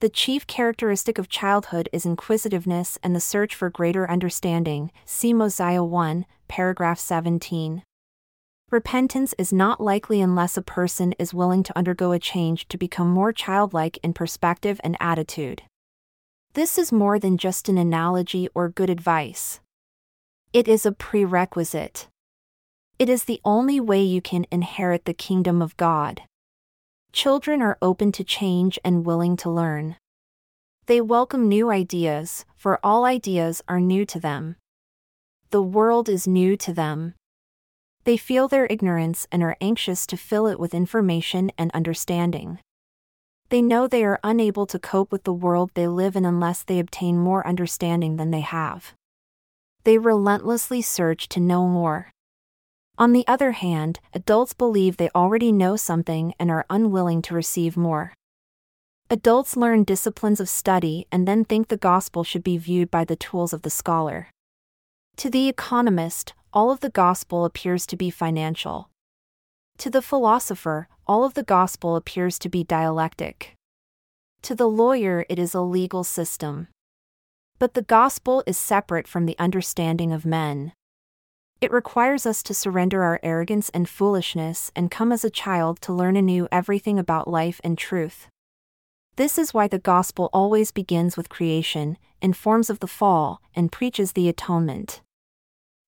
The 0.00 0.08
chief 0.08 0.46
characteristic 0.48 1.16
of 1.16 1.28
childhood 1.28 1.88
is 1.92 2.04
inquisitiveness 2.04 2.98
and 3.02 3.14
the 3.14 3.20
search 3.20 3.54
for 3.54 3.70
greater 3.70 4.10
understanding. 4.10 4.90
See 5.06 5.32
Mosiah 5.32 5.84
1, 5.84 6.26
paragraph 6.48 6.98
17. 6.98 7.84
Repentance 8.74 9.36
is 9.38 9.52
not 9.52 9.80
likely 9.80 10.20
unless 10.20 10.56
a 10.56 10.60
person 10.60 11.12
is 11.12 11.32
willing 11.32 11.62
to 11.62 11.78
undergo 11.78 12.10
a 12.10 12.18
change 12.18 12.66
to 12.66 12.76
become 12.76 13.08
more 13.08 13.32
childlike 13.32 14.00
in 14.02 14.12
perspective 14.12 14.80
and 14.82 14.96
attitude. 14.98 15.62
This 16.54 16.76
is 16.76 16.90
more 16.90 17.20
than 17.20 17.38
just 17.38 17.68
an 17.68 17.78
analogy 17.78 18.48
or 18.52 18.68
good 18.68 18.90
advice. 18.90 19.60
It 20.52 20.66
is 20.66 20.84
a 20.84 20.90
prerequisite. 20.90 22.08
It 22.98 23.08
is 23.08 23.22
the 23.22 23.40
only 23.44 23.78
way 23.78 24.02
you 24.02 24.20
can 24.20 24.44
inherit 24.50 25.04
the 25.04 25.14
kingdom 25.14 25.62
of 25.62 25.76
God. 25.76 26.22
Children 27.12 27.62
are 27.62 27.78
open 27.80 28.10
to 28.10 28.24
change 28.24 28.76
and 28.84 29.06
willing 29.06 29.36
to 29.36 29.50
learn. 29.50 29.98
They 30.86 31.00
welcome 31.00 31.48
new 31.48 31.70
ideas, 31.70 32.44
for 32.56 32.80
all 32.82 33.04
ideas 33.04 33.62
are 33.68 33.78
new 33.78 34.04
to 34.06 34.18
them. 34.18 34.56
The 35.50 35.62
world 35.62 36.08
is 36.08 36.26
new 36.26 36.56
to 36.56 36.72
them. 36.72 37.14
They 38.04 38.16
feel 38.18 38.48
their 38.48 38.66
ignorance 38.68 39.26
and 39.32 39.42
are 39.42 39.56
anxious 39.60 40.06
to 40.06 40.16
fill 40.16 40.46
it 40.46 40.60
with 40.60 40.74
information 40.74 41.50
and 41.56 41.70
understanding. 41.72 42.58
They 43.48 43.62
know 43.62 43.86
they 43.86 44.04
are 44.04 44.20
unable 44.22 44.66
to 44.66 44.78
cope 44.78 45.10
with 45.10 45.24
the 45.24 45.32
world 45.32 45.70
they 45.74 45.88
live 45.88 46.16
in 46.16 46.24
unless 46.24 46.62
they 46.62 46.78
obtain 46.78 47.18
more 47.18 47.46
understanding 47.46 48.16
than 48.16 48.30
they 48.30 48.40
have. 48.40 48.94
They 49.84 49.98
relentlessly 49.98 50.82
search 50.82 51.28
to 51.30 51.40
know 51.40 51.66
more. 51.66 52.10
On 52.96 53.12
the 53.12 53.26
other 53.26 53.52
hand, 53.52 54.00
adults 54.12 54.52
believe 54.52 54.96
they 54.96 55.10
already 55.14 55.50
know 55.50 55.76
something 55.76 56.34
and 56.38 56.50
are 56.50 56.66
unwilling 56.70 57.22
to 57.22 57.34
receive 57.34 57.76
more. 57.76 58.12
Adults 59.10 59.56
learn 59.56 59.84
disciplines 59.84 60.40
of 60.40 60.48
study 60.48 61.06
and 61.12 61.28
then 61.28 61.44
think 61.44 61.68
the 61.68 61.76
gospel 61.76 62.24
should 62.24 62.44
be 62.44 62.56
viewed 62.56 62.90
by 62.90 63.04
the 63.04 63.16
tools 63.16 63.52
of 63.52 63.62
the 63.62 63.70
scholar. 63.70 64.28
To 65.18 65.30
the 65.30 65.48
economist, 65.48 66.34
all 66.54 66.70
of 66.70 66.78
the 66.78 66.88
gospel 66.88 67.44
appears 67.44 67.84
to 67.84 67.96
be 67.96 68.10
financial. 68.10 68.88
To 69.78 69.90
the 69.90 70.00
philosopher, 70.00 70.86
all 71.04 71.24
of 71.24 71.34
the 71.34 71.42
gospel 71.42 71.96
appears 71.96 72.38
to 72.38 72.48
be 72.48 72.62
dialectic. 72.62 73.56
To 74.42 74.54
the 74.54 74.68
lawyer, 74.68 75.26
it 75.28 75.40
is 75.40 75.52
a 75.52 75.60
legal 75.60 76.04
system. 76.04 76.68
But 77.58 77.74
the 77.74 77.82
gospel 77.82 78.44
is 78.46 78.56
separate 78.56 79.08
from 79.08 79.26
the 79.26 79.36
understanding 79.36 80.12
of 80.12 80.24
men. 80.24 80.72
It 81.60 81.72
requires 81.72 82.24
us 82.24 82.40
to 82.44 82.54
surrender 82.54 83.02
our 83.02 83.18
arrogance 83.24 83.68
and 83.70 83.88
foolishness 83.88 84.70
and 84.76 84.92
come 84.92 85.10
as 85.10 85.24
a 85.24 85.30
child 85.30 85.80
to 85.82 85.92
learn 85.92 86.16
anew 86.16 86.46
everything 86.52 87.00
about 87.00 87.26
life 87.26 87.60
and 87.64 87.76
truth. 87.76 88.28
This 89.16 89.38
is 89.38 89.52
why 89.54 89.66
the 89.66 89.78
gospel 89.80 90.30
always 90.32 90.70
begins 90.70 91.16
with 91.16 91.28
creation, 91.28 91.96
informs 92.22 92.70
of 92.70 92.78
the 92.78 92.86
fall, 92.86 93.40
and 93.56 93.72
preaches 93.72 94.12
the 94.12 94.28
atonement. 94.28 95.00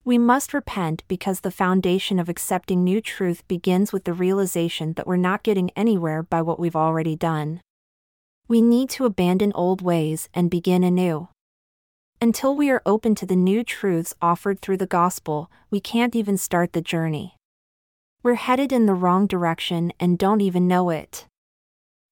We 0.07 0.17
must 0.17 0.53
repent 0.53 1.03
because 1.09 1.41
the 1.41 1.51
foundation 1.51 2.17
of 2.17 2.29
accepting 2.29 2.81
new 2.81 3.01
truth 3.01 3.45
begins 3.49 3.91
with 3.91 4.05
the 4.05 4.13
realization 4.13 4.93
that 4.93 5.05
we're 5.05 5.17
not 5.17 5.43
getting 5.43 5.69
anywhere 5.71 6.23
by 6.23 6.41
what 6.41 6.61
we've 6.61 6.77
already 6.77 7.17
done. 7.17 7.59
We 8.47 8.61
need 8.61 8.89
to 8.91 9.03
abandon 9.03 9.51
old 9.53 9.81
ways 9.81 10.29
and 10.33 10.49
begin 10.49 10.85
anew. 10.85 11.27
Until 12.21 12.55
we 12.55 12.69
are 12.69 12.81
open 12.85 13.15
to 13.15 13.25
the 13.25 13.35
new 13.35 13.65
truths 13.65 14.13
offered 14.21 14.61
through 14.61 14.77
the 14.77 14.87
gospel, 14.87 15.51
we 15.69 15.81
can't 15.81 16.15
even 16.15 16.37
start 16.37 16.71
the 16.71 16.79
journey. 16.79 17.35
We're 18.23 18.35
headed 18.35 18.71
in 18.71 18.85
the 18.85 18.93
wrong 18.93 19.27
direction 19.27 19.91
and 19.99 20.17
don't 20.17 20.39
even 20.39 20.69
know 20.69 20.89
it. 20.89 21.25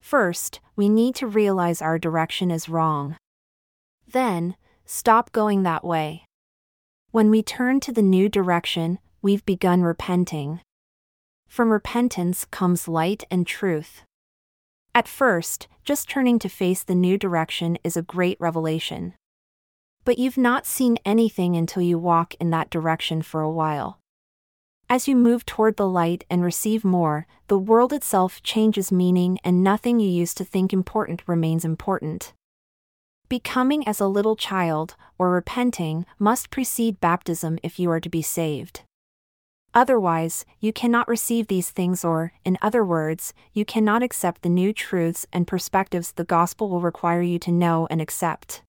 First, 0.01 0.59
we 0.75 0.89
need 0.89 1.15
to 1.15 1.27
realize 1.27 1.81
our 1.81 1.97
direction 1.97 2.51
is 2.51 2.67
wrong. 2.67 3.15
Then, 4.05 4.57
stop 4.85 5.31
going 5.31 5.63
that 5.63 5.85
way. 5.85 6.24
When 7.15 7.29
we 7.29 7.43
turn 7.43 7.79
to 7.79 7.93
the 7.93 8.01
new 8.01 8.27
direction, 8.27 8.99
we've 9.21 9.45
begun 9.45 9.83
repenting. 9.83 10.59
From 11.47 11.71
repentance 11.71 12.43
comes 12.43 12.89
light 12.89 13.23
and 13.31 13.47
truth. 13.47 14.01
At 14.93 15.07
first, 15.07 15.69
just 15.85 16.09
turning 16.09 16.39
to 16.39 16.49
face 16.49 16.83
the 16.83 16.93
new 16.93 17.17
direction 17.17 17.77
is 17.85 17.95
a 17.95 18.01
great 18.01 18.35
revelation. 18.41 19.13
But 20.03 20.19
you've 20.19 20.37
not 20.37 20.65
seen 20.65 20.97
anything 21.05 21.55
until 21.55 21.83
you 21.83 21.97
walk 21.97 22.33
in 22.33 22.49
that 22.49 22.69
direction 22.69 23.21
for 23.21 23.39
a 23.39 23.49
while. 23.49 23.97
As 24.89 25.07
you 25.07 25.15
move 25.15 25.45
toward 25.45 25.77
the 25.77 25.87
light 25.87 26.25
and 26.29 26.43
receive 26.43 26.83
more, 26.83 27.27
the 27.47 27.57
world 27.57 27.93
itself 27.93 28.43
changes 28.43 28.91
meaning 28.91 29.39
and 29.41 29.63
nothing 29.63 30.01
you 30.01 30.09
used 30.09 30.35
to 30.35 30.43
think 30.43 30.73
important 30.73 31.23
remains 31.27 31.63
important. 31.63 32.33
Becoming 33.27 33.87
as 33.87 33.99
a 33.99 34.07
little 34.07 34.35
child, 34.35 34.95
or 35.17 35.31
repenting, 35.31 36.05
must 36.19 36.51
precede 36.51 36.99
baptism 36.99 37.57
if 37.63 37.79
you 37.79 37.89
are 37.89 37.99
to 37.99 38.09
be 38.09 38.21
saved. 38.21 38.81
Otherwise, 39.73 40.45
you 40.59 40.71
cannot 40.71 41.07
receive 41.07 41.47
these 41.47 41.71
things, 41.71 42.05
or, 42.05 42.33
in 42.45 42.57
other 42.61 42.85
words, 42.85 43.33
you 43.51 43.65
cannot 43.65 44.03
accept 44.03 44.41
the 44.41 44.49
new 44.49 44.71
truths 44.71 45.25
and 45.33 45.47
perspectives 45.47 46.11
the 46.11 46.23
gospel 46.23 46.69
will 46.69 46.81
require 46.81 47.21
you 47.21 47.39
to 47.39 47.51
know 47.51 47.87
and 47.89 47.99
accept. 47.99 48.61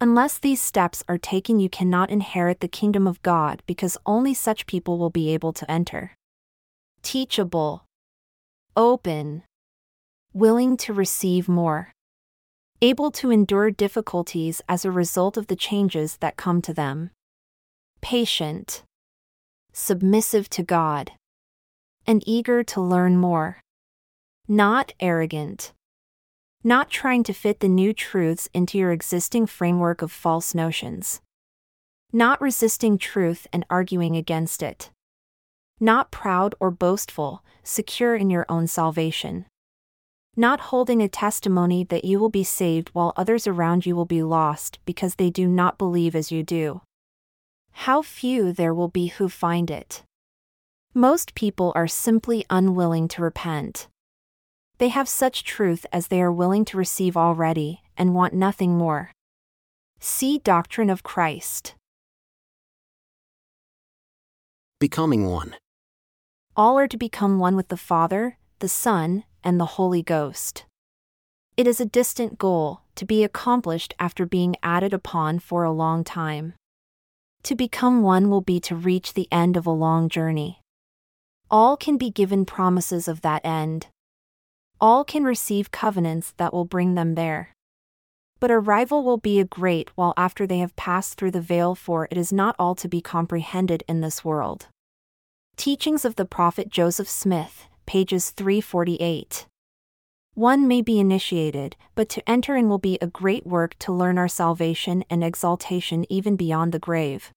Unless 0.00 0.38
these 0.38 0.60
steps 0.60 1.02
are 1.08 1.18
taken, 1.18 1.58
you 1.58 1.70
cannot 1.70 2.10
inherit 2.10 2.60
the 2.60 2.68
kingdom 2.68 3.06
of 3.06 3.22
God 3.22 3.62
because 3.66 3.96
only 4.04 4.34
such 4.34 4.66
people 4.66 4.98
will 4.98 5.10
be 5.10 5.32
able 5.32 5.52
to 5.54 5.70
enter. 5.70 6.12
Teachable, 7.02 7.84
open, 8.76 9.44
willing 10.32 10.76
to 10.76 10.92
receive 10.92 11.48
more 11.48 11.94
able 12.82 13.12
to 13.12 13.30
endure 13.30 13.70
difficulties 13.70 14.60
as 14.68 14.84
a 14.84 14.90
result 14.90 15.36
of 15.36 15.46
the 15.46 15.54
changes 15.54 16.16
that 16.16 16.36
come 16.36 16.60
to 16.60 16.74
them. 16.74 17.10
Patient, 18.00 18.82
submissive 19.72 20.50
to 20.50 20.64
God, 20.64 21.12
and 22.08 22.24
eager 22.26 22.64
to 22.64 22.80
learn 22.80 23.16
more. 23.16 23.60
Not 24.48 24.92
arrogant, 24.98 25.72
Not 26.64 26.90
trying 26.90 27.24
to 27.24 27.32
fit 27.32 27.58
the 27.58 27.68
new 27.68 27.92
truths 27.92 28.48
into 28.54 28.78
your 28.78 28.92
existing 28.92 29.46
framework 29.46 30.00
of 30.00 30.12
false 30.12 30.54
notions. 30.54 31.20
Not 32.12 32.40
resisting 32.40 32.98
truth 32.98 33.48
and 33.52 33.64
arguing 33.68 34.16
against 34.16 34.62
it. 34.62 34.90
Not 35.80 36.12
proud 36.12 36.54
or 36.60 36.70
boastful, 36.70 37.42
secure 37.64 38.14
in 38.14 38.30
your 38.30 38.46
own 38.48 38.68
salvation. 38.68 39.46
Not 40.36 40.60
holding 40.60 41.02
a 41.02 41.08
testimony 41.08 41.84
that 41.84 42.06
you 42.06 42.18
will 42.18 42.30
be 42.30 42.44
saved 42.44 42.88
while 42.94 43.12
others 43.16 43.46
around 43.46 43.84
you 43.84 43.94
will 43.94 44.06
be 44.06 44.22
lost 44.22 44.78
because 44.86 45.16
they 45.16 45.28
do 45.28 45.46
not 45.46 45.76
believe 45.76 46.16
as 46.16 46.32
you 46.32 46.42
do. 46.42 46.80
How 47.72 48.00
few 48.00 48.50
there 48.50 48.72
will 48.72 48.88
be 48.88 49.08
who 49.08 49.28
find 49.28 49.70
it. 49.70 50.04
Most 50.94 51.34
people 51.34 51.72
are 51.74 51.86
simply 51.86 52.46
unwilling 52.48 53.08
to 53.08 53.22
repent. 53.22 53.88
They 54.78 54.88
have 54.88 55.08
such 55.08 55.44
truth 55.44 55.84
as 55.92 56.08
they 56.08 56.22
are 56.22 56.32
willing 56.32 56.64
to 56.66 56.78
receive 56.78 57.16
already 57.16 57.82
and 57.96 58.14
want 58.14 58.32
nothing 58.32 58.76
more. 58.76 59.12
See 60.00 60.38
Doctrine 60.38 60.88
of 60.88 61.02
Christ. 61.02 61.74
Becoming 64.80 65.28
one. 65.28 65.56
All 66.56 66.78
are 66.78 66.88
to 66.88 66.96
become 66.96 67.38
one 67.38 67.54
with 67.54 67.68
the 67.68 67.76
Father, 67.76 68.38
the 68.58 68.68
Son, 68.68 69.24
and 69.44 69.58
the 69.58 69.76
Holy 69.76 70.02
Ghost. 70.02 70.64
It 71.56 71.66
is 71.66 71.80
a 71.80 71.86
distant 71.86 72.38
goal, 72.38 72.80
to 72.94 73.04
be 73.04 73.24
accomplished 73.24 73.94
after 73.98 74.26
being 74.26 74.56
added 74.62 74.94
upon 74.94 75.38
for 75.38 75.64
a 75.64 75.72
long 75.72 76.04
time. 76.04 76.54
To 77.44 77.54
become 77.54 78.02
one 78.02 78.30
will 78.30 78.40
be 78.40 78.60
to 78.60 78.76
reach 78.76 79.14
the 79.14 79.28
end 79.32 79.56
of 79.56 79.66
a 79.66 79.70
long 79.70 80.08
journey. 80.08 80.60
All 81.50 81.76
can 81.76 81.96
be 81.98 82.10
given 82.10 82.46
promises 82.46 83.08
of 83.08 83.20
that 83.22 83.44
end. 83.44 83.88
All 84.80 85.04
can 85.04 85.24
receive 85.24 85.70
covenants 85.70 86.32
that 86.38 86.52
will 86.52 86.64
bring 86.64 86.94
them 86.94 87.14
there. 87.14 87.50
But 88.40 88.50
arrival 88.50 89.04
will 89.04 89.18
be 89.18 89.38
a 89.38 89.44
great 89.44 89.90
while 89.94 90.14
after 90.16 90.46
they 90.46 90.58
have 90.58 90.74
passed 90.74 91.14
through 91.14 91.32
the 91.32 91.40
veil, 91.40 91.74
for 91.74 92.08
it 92.10 92.16
is 92.16 92.32
not 92.32 92.56
all 92.58 92.74
to 92.76 92.88
be 92.88 93.00
comprehended 93.00 93.84
in 93.86 94.00
this 94.00 94.24
world. 94.24 94.68
Teachings 95.56 96.04
of 96.04 96.16
the 96.16 96.24
Prophet 96.24 96.68
Joseph 96.68 97.08
Smith, 97.08 97.68
pages 97.86 98.30
348. 98.30 99.46
One 100.34 100.66
may 100.66 100.80
be 100.80 100.98
initiated, 100.98 101.76
but 101.94 102.08
to 102.08 102.28
enter 102.28 102.56
in 102.56 102.68
will 102.68 102.78
be 102.78 102.98
a 103.00 103.06
great 103.06 103.46
work 103.46 103.78
to 103.80 103.92
learn 103.92 104.16
our 104.16 104.28
salvation 104.28 105.04
and 105.10 105.22
exaltation 105.22 106.06
even 106.08 106.36
beyond 106.36 106.72
the 106.72 106.78
grave. 106.78 107.32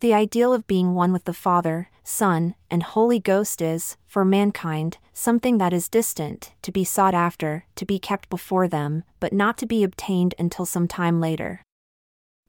The 0.00 0.12
ideal 0.12 0.52
of 0.52 0.66
being 0.66 0.94
one 0.94 1.12
with 1.12 1.24
the 1.24 1.32
Father, 1.32 1.88
Son, 2.04 2.54
and 2.68 2.82
Holy 2.82 3.20
Ghost 3.20 3.62
is, 3.62 3.96
for 4.06 4.24
mankind, 4.24 4.98
something 5.12 5.58
that 5.58 5.72
is 5.72 5.88
distant, 5.88 6.52
to 6.62 6.72
be 6.72 6.84
sought 6.84 7.14
after, 7.14 7.64
to 7.76 7.86
be 7.86 7.98
kept 7.98 8.28
before 8.28 8.66
them, 8.66 9.04
but 9.20 9.32
not 9.32 9.56
to 9.58 9.66
be 9.66 9.84
obtained 9.84 10.34
until 10.38 10.66
some 10.66 10.88
time 10.88 11.20
later. 11.20 11.62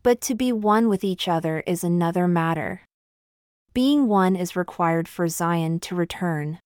But 0.01 0.19
to 0.21 0.35
be 0.35 0.51
one 0.51 0.89
with 0.89 1.03
each 1.03 1.27
other 1.27 1.63
is 1.65 1.83
another 1.83 2.27
matter. 2.27 2.81
Being 3.73 4.07
one 4.07 4.35
is 4.35 4.55
required 4.55 5.07
for 5.07 5.27
Zion 5.27 5.79
to 5.81 5.95
return. 5.95 6.59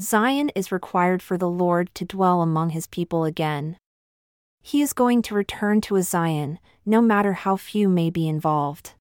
Zion 0.00 0.50
is 0.56 0.72
required 0.72 1.22
for 1.22 1.38
the 1.38 1.48
Lord 1.48 1.94
to 1.94 2.04
dwell 2.04 2.42
among 2.42 2.70
his 2.70 2.88
people 2.88 3.24
again. 3.24 3.76
He 4.60 4.82
is 4.82 4.92
going 4.92 5.22
to 5.22 5.34
return 5.34 5.80
to 5.82 5.96
a 5.96 6.02
Zion, 6.02 6.58
no 6.84 7.00
matter 7.00 7.34
how 7.34 7.56
few 7.56 7.88
may 7.88 8.10
be 8.10 8.26
involved. 8.26 8.94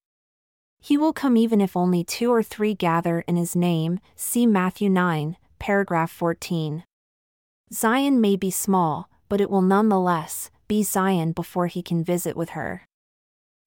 He 0.80 0.98
will 0.98 1.14
come 1.14 1.36
even 1.36 1.62
if 1.62 1.76
only 1.76 2.04
two 2.04 2.32
or 2.32 2.44
three 2.44 2.76
gather 2.76 3.22
in 3.22 3.38
his 3.38 3.56
name, 3.56 4.00
see 4.16 4.46
Matthew 4.46 4.90
9, 4.90 5.38
paragraph 5.58 6.12
14. 6.12 6.84
Zion 7.74 8.22
may 8.22 8.36
be 8.36 8.52
small, 8.52 9.10
but 9.30 9.42
it 9.42 9.50
will 9.50 9.62
nonetheless 9.62 10.52
be 10.68 10.84
Zion 10.84 11.32
before 11.32 11.68
he 11.68 11.82
can 11.82 12.04
visit 12.04 12.38
with 12.38 12.50
her. 12.50 12.84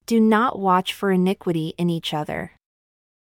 Do 0.04 0.21
not 0.21 0.61
watch 0.61 0.92
for 0.92 1.11
iniquity 1.11 1.75
in 1.76 1.90
each 1.90 2.14
other. 2.14 2.52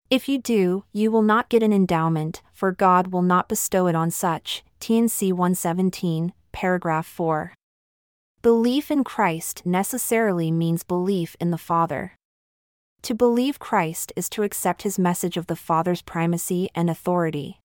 If 0.10 0.29
you 0.29 0.39
do, 0.39 0.83
you 0.91 1.10
will 1.10 1.21
not 1.21 1.50
get 1.50 1.63
an 1.63 1.74
endowment, 1.74 2.41
for 2.61 2.71
God 2.71 3.07
will 3.07 3.24
not 3.24 3.50
bestow 3.50 3.87
it 3.87 3.95
on 3.95 4.11
such. 4.11 4.63
T&C 4.79 5.33
117, 5.33 6.31
paragraph 6.51 7.07
4. 7.07 7.55
Belief 8.43 8.91
in 8.91 9.03
Christ 9.03 9.65
necessarily 9.65 10.51
means 10.51 10.83
belief 10.83 11.35
in 11.39 11.50
the 11.50 11.57
Father. 11.57 12.13
To 13.01 13.15
believe 13.15 13.57
Christ 13.57 14.13
is 14.15 14.29
to 14.29 14.43
accept 14.43 14.83
his 14.83 15.00
message 15.00 15.37
of 15.37 15.47
the 15.47 15.55
Father's 15.55 16.03
primacy 16.03 16.69
and 16.75 16.87
authority. 16.87 17.59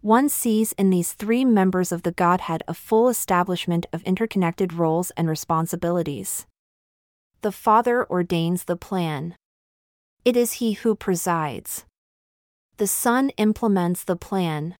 One 0.00 0.28
sees 0.28 0.72
in 0.72 0.90
these 0.90 1.12
three 1.12 1.44
members 1.44 1.92
of 1.92 2.02
the 2.02 2.10
Godhead 2.10 2.64
a 2.66 2.74
full 2.74 3.08
establishment 3.08 3.86
of 3.92 4.02
interconnected 4.02 4.72
roles 4.72 5.12
and 5.12 5.28
responsibilities. 5.28 6.44
The 7.42 7.52
Father 7.52 8.04
ordains 8.10 8.64
the 8.64 8.74
plan. 8.74 9.36
It 10.24 10.36
is 10.36 10.54
He 10.54 10.72
who 10.72 10.96
presides. 10.96 11.84
The 12.78 12.86
Son 12.86 13.30
implements 13.30 14.04
the 14.04 14.14
plan. 14.14 14.76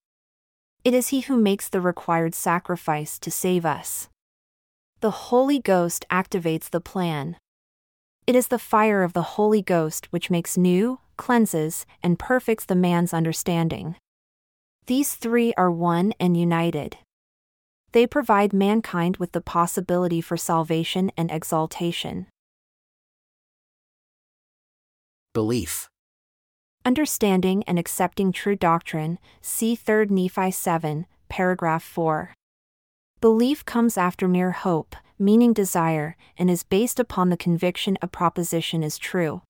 It 0.85 0.95
is 0.95 1.09
He 1.09 1.23
who 1.23 1.37
makes 1.37 1.69
the 1.69 1.81
required 1.81 2.33
sacrifice 2.33 3.19
to 3.19 3.29
save 3.29 3.67
us. 3.67 4.09
The 5.01 5.11
Holy 5.11 5.59
Ghost 5.59 6.07
activates 6.09 6.71
the 6.71 6.81
plan. 6.81 7.37
It 8.25 8.37
is 8.37 8.49
the 8.49 8.59
fire 8.61 9.03
of 9.03 9.15
the 9.15 9.35
Holy 9.35 9.63
Ghost 9.63 10.13
which 10.13 10.31
makes 10.31 10.57
new, 10.57 11.01
cleanses, 11.17 11.87
and 12.01 12.21
perfects 12.21 12.65
the 12.65 12.77
man's 12.77 13.13
understanding. 13.13 13.97
These 14.87 15.17
three 15.17 15.53
are 15.55 15.71
one 15.71 16.13
and 16.21 16.37
united. 16.37 16.99
They 17.91 18.07
provide 18.07 18.53
mankind 18.53 19.17
with 19.17 19.33
the 19.33 19.41
possibility 19.41 20.21
for 20.21 20.37
salvation 20.37 21.11
and 21.17 21.33
exaltation. 21.33 22.29
Belief. 25.35 25.91
Understanding 26.85 27.63
and 27.67 27.79
accepting 27.79 28.33
true 28.33 28.57
doctrine, 28.57 29.19
see 29.41 29.75
3 29.75 30.07
Nephi 30.07 30.51
7, 30.51 31.07
paragraph 31.29 31.83
4. 31.83 32.33
Belief 33.21 33.65
comes 33.65 33.99
after 33.99 34.29
mere 34.29 34.53
hope, 34.53 34.97
meaning 35.19 35.53
desire, 35.53 36.17
and 36.37 36.49
is 36.49 36.63
based 36.63 37.01
upon 37.01 37.29
the 37.29 37.37
conviction 37.37 37.99
a 38.01 38.07
proposition 38.07 38.83
is 38.83 38.97
true. 38.97 39.43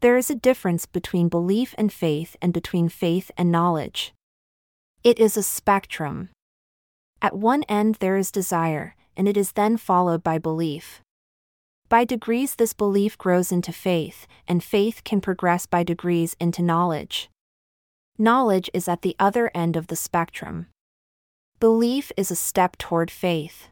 There 0.00 0.16
is 0.16 0.30
a 0.30 0.34
difference 0.34 0.86
between 0.86 1.28
belief 1.28 1.74
and 1.76 1.92
faith 1.92 2.36
and 2.40 2.52
between 2.52 2.88
faith 2.88 3.30
and 3.36 3.50
knowledge. 3.50 4.14
It 5.02 5.18
is 5.18 5.36
a 5.36 5.42
spectrum. 5.42 6.28
At 7.20 7.36
one 7.36 7.64
end 7.64 7.96
there 7.96 8.16
is 8.16 8.30
desire, 8.30 8.94
and 9.16 9.26
it 9.26 9.36
is 9.36 9.52
then 9.52 9.76
followed 9.76 10.22
by 10.22 10.38
belief. 10.38 11.00
By 11.88 12.04
degrees, 12.04 12.56
this 12.56 12.72
belief 12.72 13.16
grows 13.16 13.52
into 13.52 13.72
faith, 13.72 14.26
and 14.48 14.62
faith 14.62 15.02
can 15.04 15.20
progress 15.20 15.66
by 15.66 15.84
degrees 15.84 16.34
into 16.40 16.60
knowledge. 16.60 17.30
Knowledge 18.18 18.68
is 18.74 18.88
at 18.88 19.02
the 19.02 19.14
other 19.20 19.52
end 19.54 19.76
of 19.76 19.86
the 19.86 19.94
spectrum. 19.94 20.66
Belief 21.60 22.10
is 22.16 22.30
a 22.30 22.36
step 22.36 22.76
toward 22.76 23.10
faith. 23.10 23.68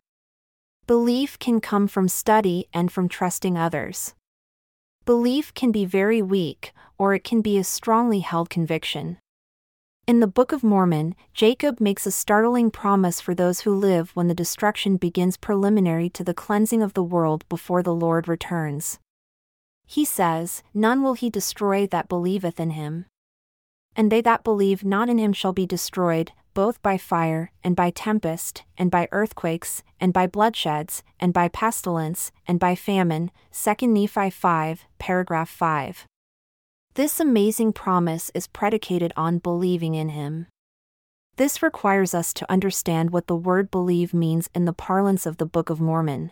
Belief 0.87 1.39
can 1.41 1.61
come 1.61 1.89
from 1.89 2.09
study 2.09 2.69
and 2.73 2.93
from 2.93 3.09
trusting 3.09 3.59
others. 3.59 4.15
Belief 5.05 5.53
can 5.53 5.73
be 5.73 5.85
very 5.85 6.23
weak, 6.23 6.73
or 6.97 7.15
it 7.15 7.25
can 7.25 7.41
be 7.41 7.59
a 7.59 7.65
strongly 7.65 8.21
held 8.21 8.49
conviction. 8.49 9.19
In 10.07 10.21
the 10.21 10.27
Book 10.27 10.53
of 10.53 10.63
Mormon, 10.63 11.15
Jacob 11.33 11.81
makes 11.81 12.05
a 12.05 12.11
startling 12.11 12.71
promise 12.71 13.23
for 13.23 13.35
those 13.35 13.61
who 13.61 13.75
live 13.75 14.11
when 14.15 14.29
the 14.29 14.35
destruction 14.35 14.99
begins 14.99 15.39
preliminary 15.39 16.11
to 16.11 16.23
the 16.23 16.35
cleansing 16.35 16.83
of 16.83 16.93
the 16.93 17.03
world 17.03 17.49
before 17.49 17.83
the 17.83 17.95
Lord 17.95 18.29
returns. 18.29 18.99
He 19.87 20.05
says, 20.05 20.63
None 20.75 21.03
will 21.03 21.15
he 21.15 21.31
destroy 21.31 21.87
that 21.87 22.07
believeth 22.07 22.61
in 22.61 22.71
him. 22.71 23.07
And 23.97 24.13
they 24.13 24.21
that 24.21 24.45
believe 24.45 24.85
not 24.85 25.09
in 25.09 25.17
him 25.17 25.33
shall 25.33 25.55
be 25.55 25.65
destroyed, 25.65 26.33
both 26.53 26.83
by 26.83 26.99
fire, 26.99 27.51
and 27.63 27.75
by 27.75 27.89
tempest, 27.89 28.63
and 28.77 28.91
by 28.91 29.09
earthquakes, 29.11 29.83
and 29.99 30.13
by 30.13 30.27
bloodsheds, 30.27 31.01
and 31.19 31.33
by 31.33 31.49
pestilence, 31.49 32.31
and 32.47 32.61
by 32.61 32.75
famine. 32.75 33.31
2 33.53 33.87
Nephi 33.87 34.29
5, 34.29 34.85
paragraph 34.99 35.49
5. 35.49 36.07
This 36.95 37.19
amazing 37.19 37.73
promise 37.73 38.31
is 38.37 38.47
predicated 38.47 39.13
on 39.17 39.39
believing 39.39 39.97
in 39.97 40.11
Him. 40.11 40.47
This 41.35 41.61
requires 41.61 42.15
us 42.15 42.33
to 42.35 42.49
understand 42.49 43.11
what 43.11 43.27
the 43.27 43.35
word 43.35 43.69
believe 43.69 44.15
means 44.15 44.49
in 44.55 44.65
the 44.65 44.73
parlance 44.73 45.27
of 45.27 45.39
the 45.39 45.47
Book 45.47 45.71
of 45.71 45.81
Mormon. 45.81 46.31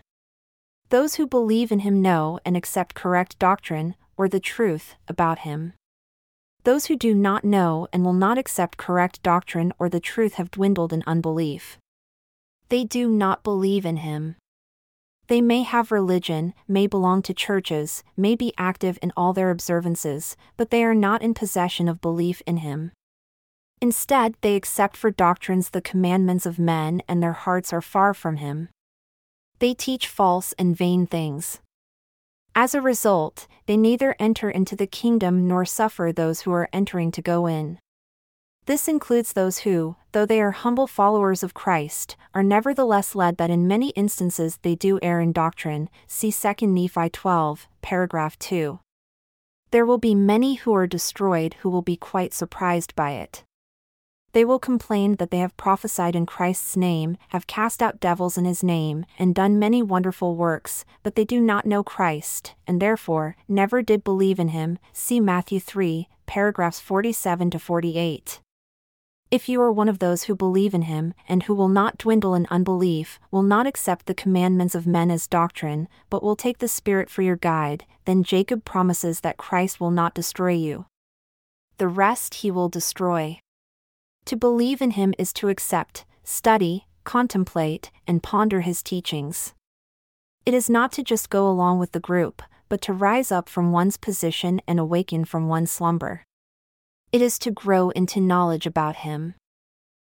Those 0.91 1.17
who 1.17 1.27
believe 1.27 1.73
in 1.73 1.81
Him 1.81 2.01
know 2.01 2.39
and 2.45 2.57
accept 2.57 2.95
correct 2.95 3.41
doctrine, 3.41 3.97
or 4.17 4.29
the 4.29 4.39
truth, 4.39 4.95
about 5.09 5.41
Him. 5.41 5.73
Those 6.63 6.87
who 6.87 6.95
do 6.95 7.13
not 7.13 7.43
know 7.43 7.89
and 7.93 8.05
will 8.05 8.13
not 8.13 8.39
accept 8.39 8.79
correct 8.79 9.21
doctrine 9.25 9.73
or 9.81 9.89
the 9.89 9.99
truth 9.99 10.35
have 10.35 10.53
dwindled 10.53 10.93
in 10.93 11.03
unbelief. 11.09 11.77
They 12.69 12.85
do 12.85 13.09
not 13.09 13.43
believe 13.43 13.85
in 13.85 13.97
Him. 13.97 14.37
They 15.33 15.41
may 15.41 15.63
have 15.63 15.91
religion, 15.91 16.53
may 16.69 16.87
belong 16.87 17.23
to 17.23 17.33
churches, 17.33 18.05
may 18.19 18.35
be 18.35 18.53
active 18.59 18.99
in 19.01 19.15
all 19.17 19.33
their 19.33 19.51
observances, 19.51 20.37
but 20.59 20.69
they 20.69 20.85
are 20.85 20.95
not 20.95 21.23
in 21.23 21.33
possession 21.33 21.89
of 21.89 22.03
belief 22.03 22.43
in 22.47 22.59
Him. 22.59 22.93
Instead, 23.81 24.35
they 24.43 24.57
accept 24.57 24.95
for 24.95 25.11
doctrines 25.11 25.71
the 25.71 25.81
commandments 25.81 26.45
of 26.45 26.59
men 26.59 27.01
and 27.09 27.23
their 27.23 27.33
hearts 27.33 27.73
are 27.73 27.81
far 27.81 28.13
from 28.13 28.37
Him. 28.37 28.69
They 29.59 29.73
teach 29.73 30.07
false 30.07 30.53
and 30.59 30.77
vain 30.77 31.07
things. 31.07 31.61
As 32.55 32.75
a 32.75 32.83
result, 32.83 33.49
they 33.65 33.79
neither 33.79 34.15
enter 34.19 34.51
into 34.51 34.77
the 34.77 34.87
kingdom 34.87 35.49
nor 35.49 35.65
suffer 35.65 36.13
those 36.13 36.43
who 36.43 36.53
are 36.53 36.69
entering 36.75 37.11
to 37.11 37.23
go 37.23 37.47
in. 37.47 37.79
This 38.67 38.87
includes 38.87 39.33
those 39.33 39.59
who, 39.59 39.97
though 40.13 40.25
they 40.25 40.41
are 40.41 40.53
humble 40.53 40.87
followers 40.87 41.43
of 41.43 41.53
Christ, 41.53 42.17
are 42.33 42.45
nevertheless 42.45 43.17
led 43.17 43.37
that 43.39 43.51
in 43.51 43.67
many 43.67 43.89
instances 43.91 44.61
they 44.63 44.77
do 44.77 45.01
err 45.03 45.21
in 45.21 45.33
doctrine. 45.33 45.89
See 46.07 46.31
2 46.31 46.69
Nephi 46.69 47.11
12, 47.11 47.67
paragraph 47.83 48.39
2. 48.39 48.79
There 49.73 49.85
will 49.85 49.99
be 49.99 50.15
many 50.15 50.55
who 50.55 50.73
are 50.75 50.87
destroyed 50.87 51.55
who 51.61 51.71
will 51.71 51.83
be 51.83 51.97
quite 51.97 52.33
surprised 52.33 52.95
by 52.95 53.13
it. 53.13 53.43
They 54.31 54.45
will 54.45 54.61
complain 54.61 55.17
that 55.17 55.33
they 55.33 55.41
have 55.41 55.57
prophesied 55.57 56.15
in 56.15 56.25
Christ's 56.25 56.77
name, 56.77 57.17
have 57.31 57.49
cast 57.49 57.83
out 57.83 57.99
devils 57.99 58.39
in 58.39 58.45
his 58.45 58.63
name, 58.63 59.07
and 59.19 59.35
done 59.35 59.59
many 59.59 59.83
wonderful 59.83 60.37
works, 60.37 60.85
but 61.03 61.17
they 61.17 61.25
do 61.25 61.41
not 61.41 61.67
know 61.67 61.83
Christ, 61.83 62.55
and 62.67 62.81
therefore 62.81 63.37
never 63.49 63.83
did 63.83 64.05
believe 64.05 64.39
in 64.39 64.49
him. 64.49 64.79
See 64.93 65.19
Matthew 65.19 65.59
3, 65.59 66.09
paragraphs 66.27 66.79
47 66.79 67.51
to 67.51 67.59
48. 67.59 68.41
If 69.33 69.49
you 69.49 69.63
are 69.63 69.73
one 69.73 69.89
of 69.89 69.99
those 69.99 70.25
who 70.25 70.37
believe 70.37 70.75
in 70.75 70.83
him, 70.83 71.15
and 71.27 71.45
who 71.45 71.55
will 71.55 71.71
not 71.71 71.97
dwindle 71.97 72.35
in 72.35 72.47
unbelief, 72.51 73.19
will 73.31 73.43
not 73.43 73.67
accept 73.67 74.05
the 74.05 74.13
commandments 74.13 74.75
of 74.75 74.87
men 74.87 75.11
as 75.11 75.27
doctrine, 75.27 75.89
but 76.11 76.23
will 76.23 76.37
take 76.37 76.59
the 76.59 76.69
Spirit 76.69 77.09
for 77.09 77.23
your 77.23 77.37
guide, 77.37 77.87
then 78.05 78.25
Jacob 78.25 78.63
promises 78.67 79.21
that 79.21 79.39
Christ 79.39 79.81
will 79.81 79.91
not 79.91 80.13
destroy 80.13 80.53
you. 80.53 80.85
The 81.79 81.89
rest 81.89 82.35
he 82.35 82.51
will 82.51 82.69
destroy. 82.69 83.41
To 84.27 84.37
believe 84.37 84.83
in 84.83 84.91
him 84.91 85.15
is 85.19 85.33
to 85.33 85.49
accept, 85.49 86.05
study, 86.23 86.87
contemplate, 87.05 87.91
and 88.07 88.23
ponder 88.23 88.61
his 88.61 88.83
teachings. 88.83 89.55
It 90.45 90.53
is 90.53 90.69
not 90.69 90.93
to 90.93 91.03
just 91.03 91.31
go 91.31 91.49
along 91.49 91.79
with 91.79 91.93
the 91.93 92.01
group, 92.01 92.43
but 92.69 92.83
to 92.83 92.93
rise 92.93 93.33
up 93.33 93.49
from 93.49 93.73
one's 93.73 93.97
position 93.97 94.61
and 94.69 94.79
awaken 94.79 95.25
from 95.25 95.49
one's 95.49 95.71
slumber. 95.71 96.27
It 97.13 97.21
is 97.21 97.39
to 97.41 97.51
grow 97.51 97.91
into 97.91 98.23
knowledge 98.23 98.65
about 98.65 98.97
Him. 98.97 99.35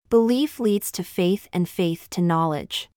Belief 0.08 0.58
leads 0.58 0.90
to 0.92 1.04
faith 1.04 1.46
and 1.52 1.68
faith 1.68 2.08
to 2.08 2.22
knowledge. 2.22 2.88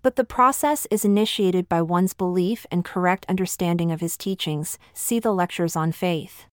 But 0.00 0.16
the 0.16 0.24
process 0.24 0.86
is 0.90 1.04
initiated 1.04 1.68
by 1.68 1.82
one's 1.82 2.14
belief 2.14 2.64
and 2.70 2.82
correct 2.82 3.26
understanding 3.28 3.92
of 3.92 4.00
His 4.00 4.16
teachings, 4.16 4.78
see 4.94 5.18
the 5.18 5.34
lectures 5.34 5.76
on 5.76 5.92
faith. 5.92 6.46